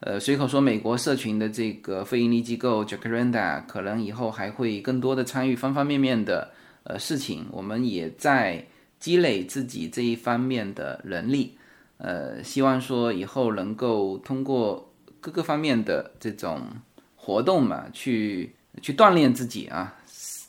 [0.00, 6.50] 呃，随口说美国社群的这个非盈利机构 Jacaranda，可能以后还会更多的参与方方面面的
[6.84, 8.64] 呃事情，我们也在
[8.98, 11.52] 积累自己这一方面的能力，
[11.98, 16.62] 呃，希望说以后能够通过各个方面的这种
[17.14, 19.94] 活动嘛，去去锻炼自己啊，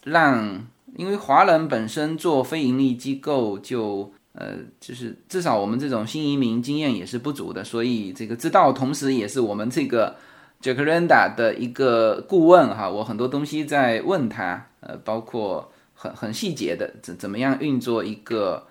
[0.04, 0.66] 让
[0.96, 4.12] 因为华人本身做非盈利机构就。
[4.40, 10.16] 呃，就是至少我们这种新移民经验也是不足的，所以这个知道，同时也是我们这个
[10.62, 12.88] Jacaranda 的一个顾问哈。
[12.88, 18.68] 我很多东西在问他，呃，包括很很细节的怎怎么样运作一个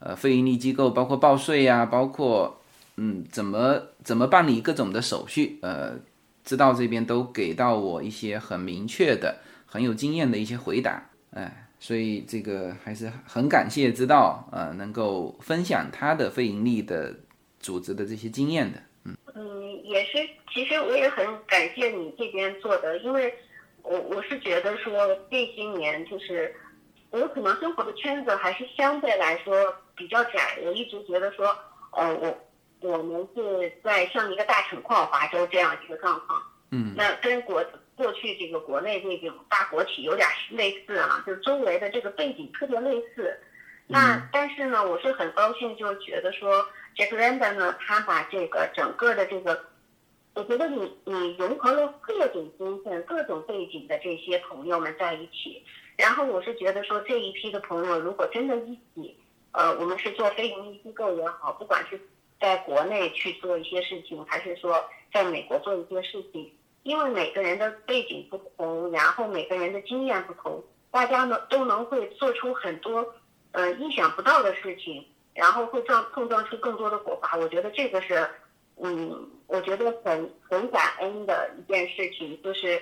[0.00, 2.60] 呃非盈利机构，包括报税呀，包括
[2.98, 5.92] 嗯怎么怎么办理各种的手续，呃，
[6.46, 11.64] 知道这边都给到我一些很明确的、很有经验的一些回答，哎。
[11.78, 17.14] 所以这个还是很感谢知道，呃，能够分享他的非盈利的
[17.60, 23.32] 组织的这些经验的，嗯嗯，也是，其实我也很感谢你这边做的，因为
[23.82, 26.52] 我我是觉得说这些年就是
[27.10, 29.54] 我可能生活的圈子还是相对来说
[29.94, 31.46] 比较窄，我一直觉得说，
[31.92, 32.38] 呃，我
[32.80, 37.64] 我们是在像一个大城矿华州这样一个状况，嗯，那跟国。
[37.96, 43.34] 过去这个国内这种大国企有点类似啊，就是周围的这个背景特别类似。
[43.86, 46.62] 那但是呢，我是很高兴，就觉得说
[46.94, 49.64] Jack Randa 呢，他把这个整个的这个，
[50.34, 55.64] 我觉得你你融合了各种身份、各种背景的这些朋友们在一起。
[55.96, 59.18] 然后我是觉得说这一批的朋友，如果真的一起，
[59.52, 61.98] 呃，我们是做非盈利机构也好，不管是
[62.40, 66.52] 在国内去做一些事情，还是说在美国做一些事情。
[66.82, 70.62] 因为每个人的背景不同，然后每个人的经验不同，
[70.92, 73.04] 大家呢都能会做出很多，
[73.50, 77.36] 呃，意想不到的事情，然后会撞碰撞出更多的火花。
[77.38, 78.24] 我觉得这个是，
[78.76, 82.40] 嗯，我觉得很很感恩的一件事情。
[82.40, 82.80] 就是，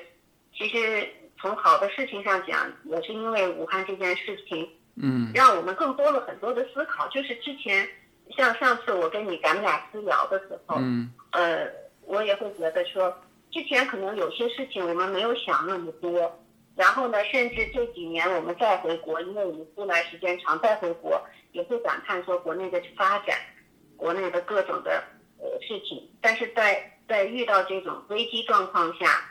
[0.54, 7.08] 其实从好的事情上讲，也是因为武汉这件事情，嗯，让我们更多了很多的思考。
[7.08, 7.88] 就是之前，
[8.30, 11.66] 像上次我跟你咱们俩私聊的时候，嗯，呃，
[12.02, 13.14] 我也会觉得说。
[13.52, 16.44] 之前可能有些事情我们没有想那么多，
[16.74, 23.38] 然后呢，甚至这几年我们再回国，因为我们出来时间长，再回国也会感叹说国内的发展，
[23.96, 25.00] 国内的各种的
[25.38, 26.10] 呃事情。
[26.20, 29.24] 但是在在遇到这种危机状况下，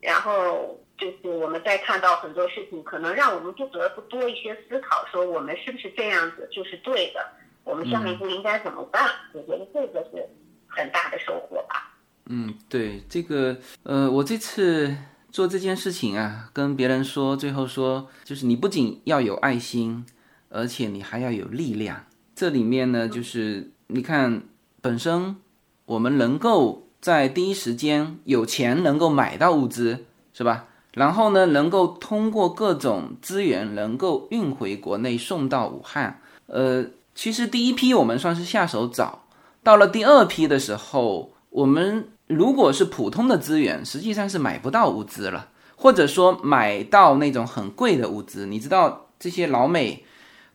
[0.00, 7.24] 然后就是我们在看到很多事情，可能让我们不得不多一些思考，说我们是不是这样子就是对的？
[7.68, 9.06] 我们下面一步应该怎么办？
[9.34, 10.26] 我觉得这个是
[10.66, 11.94] 很大的收获吧。
[12.24, 14.96] 嗯，对这个，呃，我这次
[15.30, 20.06] 做这件事情啊，跟别人说，最后说，就是你不仅要有爱心，
[20.48, 22.06] 而且你还要有力量。
[22.34, 24.42] 这里面呢，就是你看，
[24.80, 25.36] 本身
[25.84, 30.68] 我们能够在第一时间有钱能够买到物资，是吧？
[30.94, 36.22] 然后呢，能够通过各种资源能够运回国内送到武汉。
[36.46, 36.82] 呃，
[37.18, 39.24] 其实第一批我们算是下手早，
[39.64, 42.10] 到了第二批的时候，我们。
[42.28, 48.44] 如果是普通的资源，实际上是买不到物资了，或者说买到那种很贵的物资。
[48.46, 50.04] 你知道这些老美，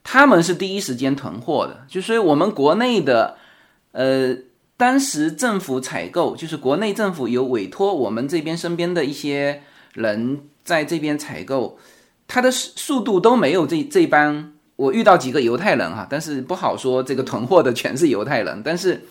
[0.03, 3.37] 他们是第一时间囤货的，就所以我们国内的，
[3.91, 4.37] 呃，
[4.77, 11.79] 当时政府采购，就是国内政府有委托我们这边身边的一些人在这边采购，
[12.27, 14.52] 它的速度都没有这这帮。
[14.75, 19.01] 我遇到几个犹太人哈，但是不好说这个囤货的全是犹太人，但是。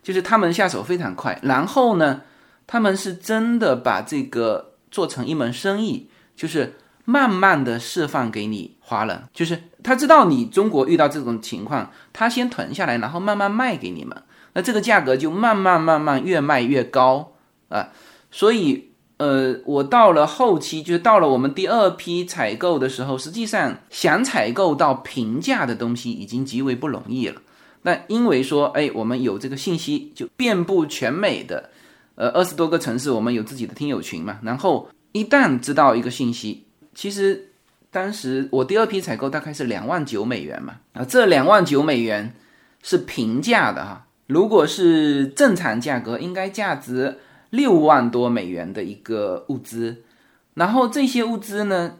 [0.00, 2.22] 就是他们下手非常快，然后呢，
[2.66, 14.16] 他们是真的把这个做成一门生意，就是慢慢的释放给你华人，就是他知道你中国遇到这种情况，他先囤下来，然后慢慢卖给你们，
[14.54, 17.32] 那这个价格就慢慢慢慢越卖越高
[17.68, 17.88] 啊，
[18.30, 18.87] 所以
[19.18, 27.42] 呃，我到了后期，就是到了我们第二批采购的时候，实际上想采购到平价的东西已经极为不容易了。
[27.82, 31.70] 那因为说，哎，我们有这个信息，就遍布全美的，
[32.14, 34.38] 呃，二十多个城市，我们有自己的听友群嘛。
[34.42, 37.50] 然后一旦知道一个信息，其实
[37.90, 42.34] 当时我第二批采购大概是两万九美元嘛，啊，这两万九美元
[42.82, 44.06] 是平价的哈。
[44.26, 47.18] 如果是正常价格，应该价值
[47.50, 50.04] 六万多美元的一个物资。
[50.54, 51.98] 然后这些物资呢，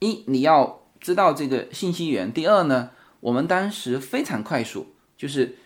[0.00, 2.90] 一你要知道这个信息源，第二呢，
[3.20, 4.86] 我们当时非常快速。
[5.16, 5.56] 就是，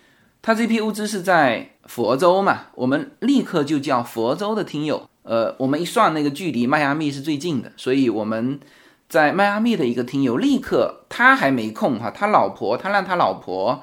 [0.43, 5.09] 他这批物资是在佛州嘛，我们立刻就叫佛州的听友。
[5.23, 8.61] 呃，我们一算那个距离，迈阿密是最近的，所以我们
[9.09, 13.83] 在迈阿密的一个听友立刻，他还没空哈，他老婆他让他老婆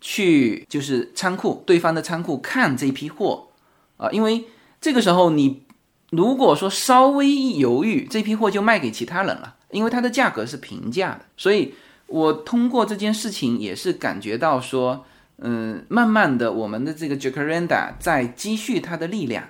[0.00, 3.48] 去就是仓库对方的仓库看这批货
[3.96, 4.44] 啊，因为
[4.84, 5.62] 这个时候你
[6.10, 9.56] 如果说稍微一犹豫，这批货就卖给其他人了。
[9.70, 11.72] 因为它的价格是平价的，所以
[12.06, 15.06] 我通过这件事情也是感觉到说，
[15.38, 19.48] 嗯，慢慢的我们的这个 Jacaranda 在积蓄它的力量，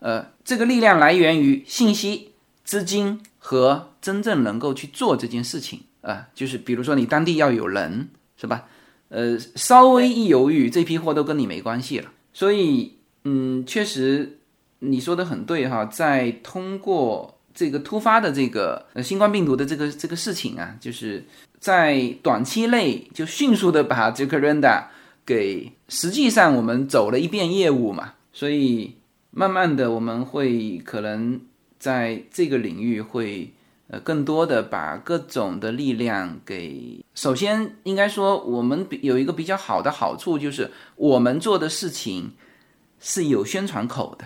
[0.00, 2.32] 呃，这个力量来源于信息、
[2.62, 8.66] 资金和真正能够去做这件事情啊，就是比如说你当地要有人，是吧？
[9.08, 12.10] 呃，稍微一犹豫，这批货都跟你没关系了。
[12.34, 14.38] 所以，嗯，确实
[14.84, 21.24] 你说的很对哈，在通过这个突发的这个呃新冠病毒的这个这个事情啊，就是
[21.58, 24.84] 在短期内就迅速的把这个 Renda
[25.24, 28.94] 给，实际上我们走了一遍业务嘛，所以
[29.30, 31.40] 慢慢的我们会可能
[31.78, 33.50] 在这个领域会。
[33.86, 42.32] 呃，更多的把各种的力量给，首先应该说，我们有一个比较好的好处，就是我们做的事情
[42.98, 44.24] 是有宣传口的，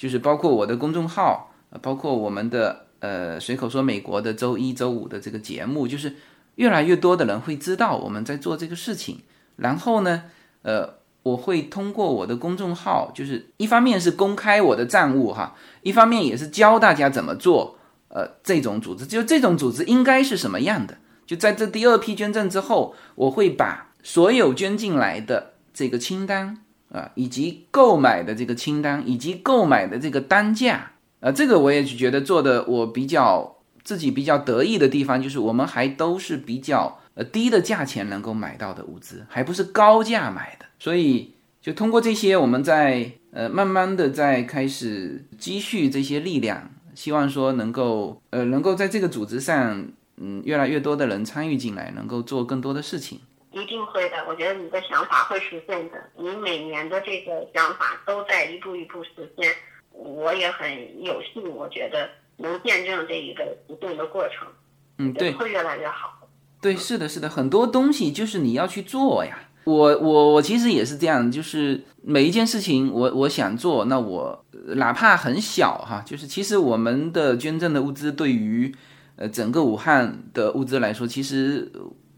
[0.00, 6.16] 就是包括我的公众号，包括我们的呃随口说美国的周一周五的这个节目，就是
[6.54, 9.20] 越来越多的人会知道我们在做这个事情。
[9.56, 10.22] 然后呢，
[10.62, 17.76] 呃，我会通过我的公众号，就是一方面是公开我的账务哈，一方面也是教大家怎么做。
[18.08, 20.96] 呃，这种组织就这种组织应该是什么样的？
[21.26, 40.66] 就在这第二批捐赠之后，我会把所有捐进来的这个清单啊，以及购买的这个清单，以及购买的这个单价啊，这个我也觉得做的我比较自己比较得意的地方，就是我们还都是比较呃低的价钱能够买到的物资，还不是高价买的。
[40.78, 46.70] 所以就通过这些，我们在呃慢慢的在开始积蓄这些力量。
[46.92, 49.86] 希望说能够，呃，能够在这个组织上，
[50.18, 53.20] 嗯，越来越多的人参与进来，能够做更多的事情。
[53.52, 55.96] 一定会的，我觉得你的想法会实现的。
[56.16, 59.52] 你每年的这个想法都在一步一步实现，
[59.92, 64.46] 我也很有幸，我觉得能见证这一个不断的过程。
[64.98, 66.28] 嗯，对，会越来越好。
[66.60, 69.48] 对，是的，是的，很多东西就是你要去做呀。
[69.64, 74.44] 我我我其实也是这样，就是每一件事情，我我想做，那我
[74.76, 78.74] 哪怕很小哈，就是其实我们的捐赠的物资对于
[79.16, 81.70] 呃整个武汉的物资来说，其实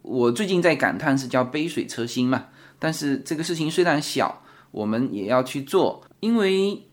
[0.03, 2.47] 我最近在感叹是叫杯水车薪嘛。
[2.79, 6.87] 但是这个事情虽然小，我们也要去做，因为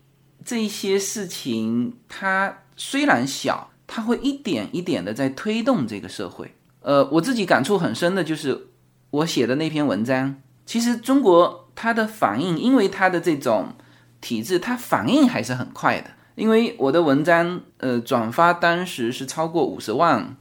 [0.44, 6.54] 这些事情它虽然小，它会一点一点的在推动这个社会。
[6.80, 8.66] 呃，我自己感触很深的就是。
[9.12, 13.74] 我写的那篇文章，其实中国它的反应，因为它的这种
[14.20, 16.10] 体制，它反应还是很快的。
[16.36, 20.36] 因为我的文章，呃，转发当时是超过五十万，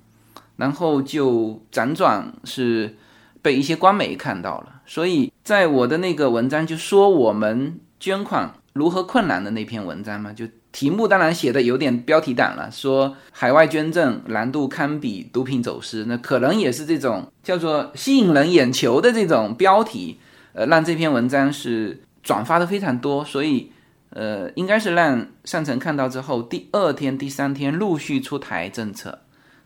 [0.60, 2.95] 然后就辗转是
[3.41, 4.82] 被一些官媒看到了。
[4.86, 10.45] 所以在我的那个文章就说我们捐款如何困难的那篇文章嘛，就。
[10.72, 20.20] 题目当然写的有点标题党了，说海外捐赠难度堪比毒品走私，那可能也是这种叫做吸引人眼球的这种标题，
[20.53, 23.72] 呃，让这篇文章是转发的非常多，所以
[24.12, 29.22] 呃，应该是让上层看到之后，第二天、第三天陆续出台政策，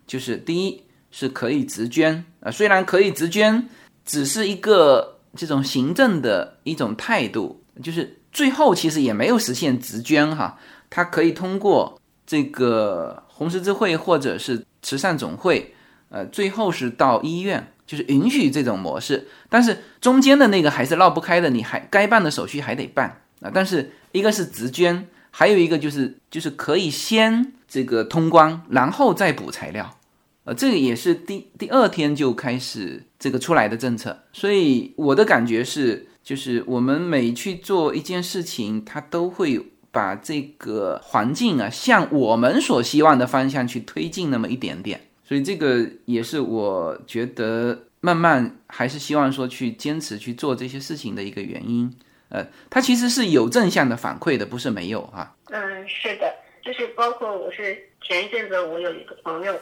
[0.05, 0.81] 就是第一
[1.11, 3.67] 是可以直捐，啊，虽然可以直捐，
[4.05, 10.57] 只是一个这种行政的一种态度，就是最后其实也没有实现直捐哈。
[10.89, 15.73] 它可以通过这个红十字会或者是慈善总会，
[16.09, 19.27] 呃，最后是到医院，就是允许这种模式。
[19.49, 23.49] 但是中间的那个还是绕不开的，你还该办的手续还得办啊。
[23.53, 29.97] 但是一个是直捐，还有一个就是就是可以先这个通关，然后再补材料，
[30.43, 34.23] 呃，这个也是第第二天就开始这个出来的政策。
[34.31, 39.65] 所以我的感觉是，就是我们每去做一件事情，它都会。
[39.93, 51.93] 把这个环境啊，向我们所希望的方向去推进那么一点点，所以这个也是我觉得慢慢还是希望说去坚持去做这些事情的一个原因。
[52.33, 55.33] 呃，它其实是有正向的反馈的，不是没有哈。
[55.51, 59.57] 嗯，是的，就是包括我是前一阵子我有一个朋友，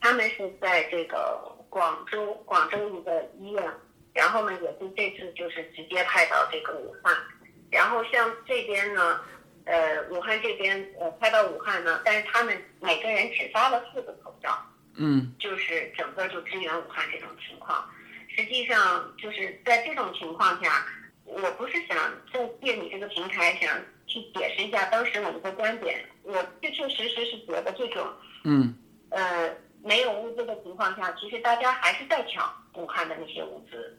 [0.00, 1.40] 他们是在这个
[1.70, 3.64] 广州广州一个医院，
[4.12, 7.16] 然后呢也是这次就是直接派到这个武汉，
[7.70, 9.20] 然后像这边呢。
[9.68, 14.56] 呃，武汉这边呃派到武汉呢，但是他们每个人只发了四个口罩，
[14.94, 17.84] 嗯，就是整个就支援武汉这种情况。
[18.28, 20.86] 实际上就是在这种情况下，
[21.26, 21.96] 我不是想
[22.32, 28.06] 就借你这个平台想去解释一下当时我们的观点，我确确实实是觉得这种，
[28.44, 28.74] 嗯，
[29.10, 33.98] 呃，没有物资的情况下，其实大家还是在抢武汉的那些物资，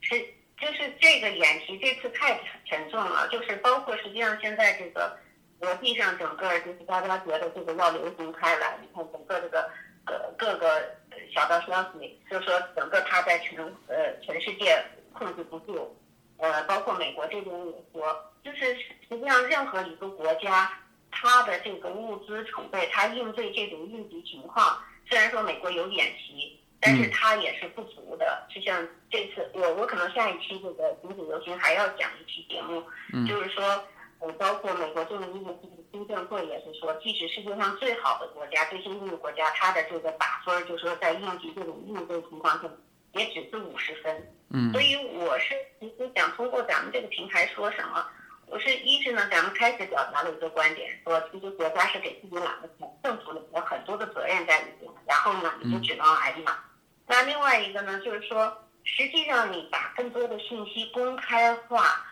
[0.00, 0.24] 是。
[0.60, 5.16] 就是这个演习这次太沉重了，就是包括实际上现在这个
[5.60, 9.70] 国际上整个就是大家觉得这个要流行开来，你看整个这个
[10.06, 10.96] 呃各个
[11.32, 15.96] 小道消息，就说整个它在全呃全世界控制不住，
[16.38, 20.72] 呃，包括美国这边也说，就是实际上任何一个国家，
[21.10, 28.46] 它的这个物资储备，它应对这种应急情况，虽然说美国有演习，但是它也是不足的。
[28.48, 32.82] 就像这次，我我可能下一期这个《行走游行》还要讲一期节目，
[33.26, 33.84] 就是说。
[34.20, 35.58] 呃，包括美国众议院
[35.92, 42.68] 听证会也是说，即使世界上最好的国家、最先进的国家，它的这个打分，就是说在应急这种应对情况下，
[43.12, 44.34] 也只是五十分。
[44.50, 44.72] 嗯。
[44.72, 48.06] 所以我是其实想通过咱们这个平台说什么？
[48.46, 56.56] 我是一是呢，咱们开始表达了一个观点，说其实国家是给自己揽了钱，政府有很多的责任在里边，然后呢，你就只能挨骂。
[57.06, 62.04] 那另外一个呢，就是说，实际上你把更多的信息公开化。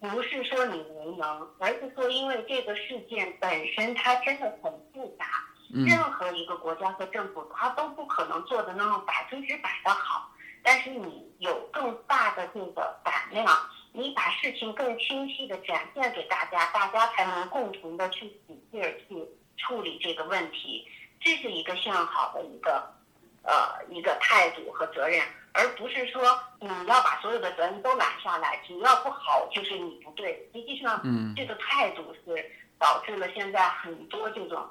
[0.00, 5.24] 不是说你无能，而是说因为这个事件本身它真的很复杂，
[5.72, 10.28] 任何一个国家和政府它都不可能做的那么百分之百的好。
[10.62, 13.46] 但是你有更大的这个胆量，
[13.92, 20.86] 你把事情更清晰的展现给大家，大家才能共同的去使劲儿去处理这个问题。
[21.20, 22.92] 这是一个向好的一个
[23.42, 25.22] 呃一个态度和责任。
[25.54, 26.22] 而不是说
[26.60, 30.48] 你要把所有的责任都揽下来，只要不好就是你不对。
[30.54, 34.66] 实际上，嗯，这个态度是导致了现在很多这种，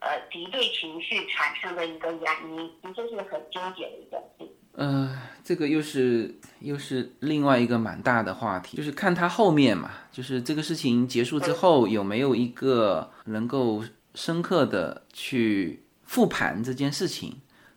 [0.00, 4.48] 呃，敌对情绪产生的一个原因，其实是很纠结的一件事。
[4.74, 13.84] 呃，这个又是又是另外一个蛮大的话题，就是看他后面嘛，就是这个事情结束之后有没有一个能够
[14.14, 17.36] 深刻的去复盘这件事情，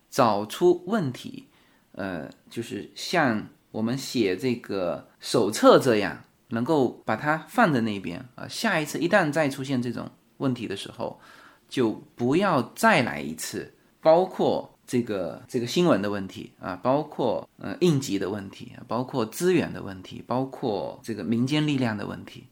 [0.09, 1.47] 找出问题。
[1.91, 8.47] 呃，就是像我们写这个手册这样，能够把它放在那边啊。
[8.47, 11.19] 下一次一旦再出现这种问题的时候，
[11.67, 13.73] 就不要再来一次。
[14.01, 22.43] 包括这个这个新闻的问题啊，包括呃应急的问题，包括资源的问题，包括这个民间力量的问题。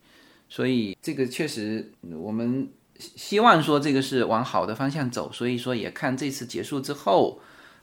[0.49, 5.31] 所以这个确实，我们希望说这个是往好的方向走。
[5.31, 7.39] 所以说，也看这次结束之后，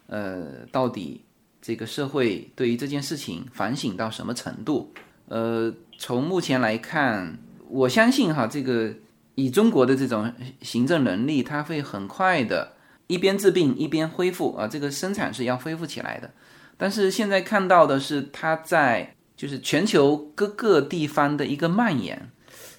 [0.07, 1.25] 呃，到底。
[1.63, 4.91] 这个社会对于这件事情反省到什么程度？
[5.29, 8.91] 呃，从目前来看，我相信哈，这个
[9.35, 10.33] 以中国的这种
[10.63, 12.73] 行政能力，它会很快的，
[13.11, 16.31] 一边治病一边恢复啊，这个生产是要恢复起来的。
[16.77, 22.31] 但是现在看到的是，它在就是全球各个地方的一个蔓延，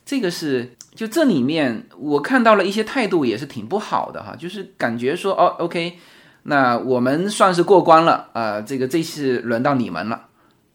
[0.05, 5.99] 这个是就这里面我看到了一些态度也是挺不好的哈，就是感觉说哦，OK。
[6.43, 10.29] 那我们算是过关了啊，这个这次轮到你们了，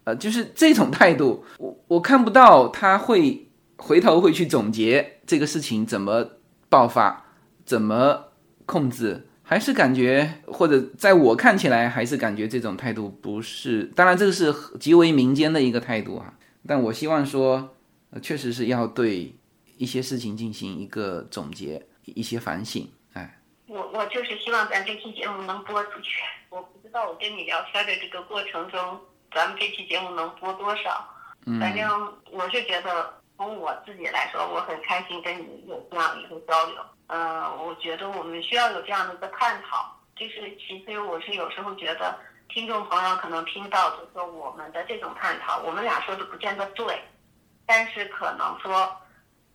[0.04, 6.24] 呃，就是这种态度，我我看不到他会回头会去总结这个事情怎么
[6.68, 7.24] 爆发，
[7.64, 8.26] 怎么
[8.64, 16.34] 控制，还是感觉或者在我看起来还是感觉这种态度不是，当然这个是极为民间的一个态度啊，
[16.66, 17.76] 但我希望说，
[18.20, 19.32] 确实是要对
[19.76, 22.90] 一些事情进行一个总结，一些反省。
[23.12, 26.22] 哎我我就是希望咱这期节目能播出去。
[26.50, 28.98] 我不知道我跟你聊天的这个过程中，
[29.32, 31.08] 咱们这期节目能播多少。
[31.60, 36.76] 反正我是觉得，从我自己来说，我很开心跟你有这样一个交流。
[37.06, 39.94] 呃，我觉得我们需要有这样的一个探讨。
[40.14, 42.18] 就是其实我是有时候觉得，
[42.48, 47.02] 听众朋友可能听到就说我们的这种探讨，我们俩说的不见得对，
[47.66, 48.96] 但是可能说。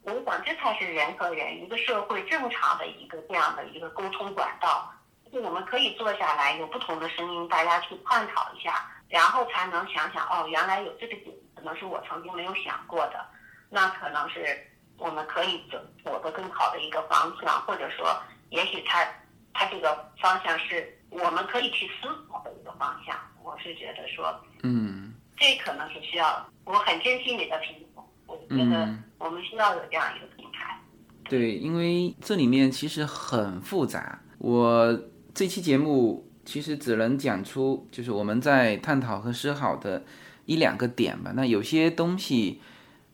[0.03, 4.91] 我想，这才是人和人一个社会正常的一个这样的一个沟通管道。
[5.31, 13.23] 就我们可以坐下来，有不同的声音，大家去探讨一下，然后才能想想哦，原来有这个点，可能是我曾经没有想过的。
[13.69, 14.70] 那可能是
[15.01, 18.15] 我们可以走走得更好的一个方向，或者说，
[18.51, 19.03] 也许他
[19.51, 23.15] 他这个方向是我们可以去思考的一个方向。
[23.43, 26.47] 我是觉得说，嗯，这可能是需要。
[26.65, 28.03] 我很珍惜你的评价。
[28.27, 30.79] 我觉得我们需要有这样一个平台。
[31.27, 34.21] 对，因为这里面其实很复杂。
[34.37, 35.01] 我
[35.33, 40.03] 这期节目其实只能讲出就是我们在探讨和思考的
[40.45, 41.33] 一两个点吧。
[41.35, 42.61] 那有些东西，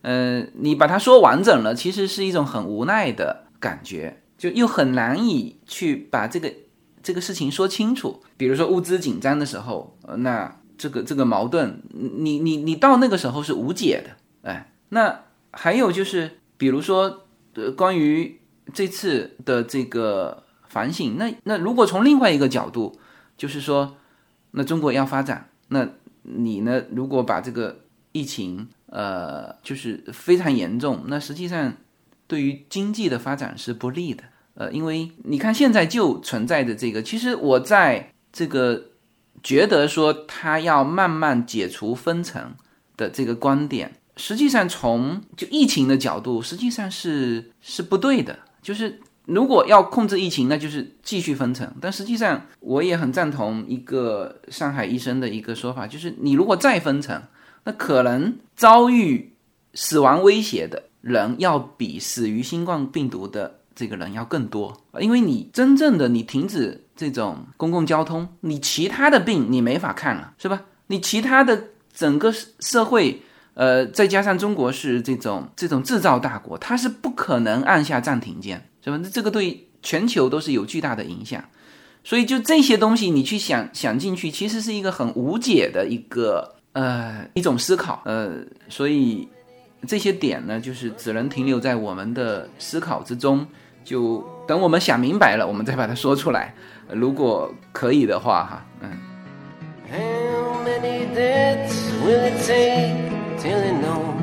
[0.02, 6.52] 呃，你把它说完整了，其实是一种很无奈的感觉，就又很难以去把这个
[7.02, 8.22] 这个事情说清楚。
[8.36, 14.72] 比如说物资紧张的时候，那这个这个矛盾，你你你到那个时候是无解的，哎。
[14.90, 18.40] 那还有就是，比如说，呃，关于
[18.72, 22.98] 这次的这个反省，那那如果从另外一个角度，
[23.36, 23.96] 就是说，
[24.52, 25.86] 那中国要发展，那
[26.22, 26.82] 你呢？
[26.90, 27.80] 如果把这个
[28.12, 31.74] 疫情，呃，就是非常严重，那实际上
[32.26, 34.24] 对于经济的发展是不利的，
[34.54, 38.90] 呃，因为你看现在就存在的这个，其实我在这个
[39.42, 42.54] 觉得说他要慢慢解除封城
[42.96, 48.38] 的这个观点，实际上从就疫情的角度，实际上是是不对的。
[48.60, 51.72] 就是如果要控制疫情，那就是继续封城。
[51.80, 57.22] 但实际上，我也很赞同一个上海医生的一个说法，就是你如果再封城，
[57.68, 59.34] 那可能遭遇
[59.74, 66.86] 死亡威胁的人要比死于新冠病毒的这个人要更多，因为你真正的你停止。
[66.96, 70.62] 这种公共交通，你其他的病你没法看了，是吧？
[70.88, 73.22] 你其他的整个社会，
[73.54, 78.98] 呃，再加上中国是这种这种制造大国，它是不可能按下暂停键，是吧？
[79.00, 81.44] 那这个对全球都是有巨大的影响。
[82.02, 88.36] 所以就这些东西，你去想想进去，其实是一个很无解的一个呃一种思考，呃，
[88.68, 89.28] 所以
[89.86, 93.46] 这些点呢，就是只能停留在我们的思考之中，
[93.84, 96.54] 就等我们想明白了，我们再把它说出来。
[96.90, 98.90] 如果可以的话，哈，嗯。
[99.90, 102.94] How many deaths will it take
[103.38, 104.18] till it knows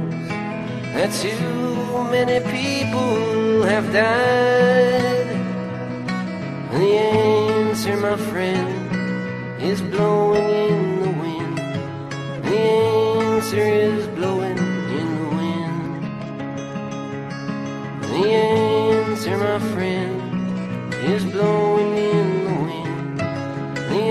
[0.93, 5.25] that too many people have died?
[6.71, 8.67] The answer, my friend,
[9.59, 10.94] is blowing in
[12.47, 16.03] answer is blowing in the wind.
[18.01, 23.19] The answer, my friend, is blowing in the wind.
[23.89, 24.01] The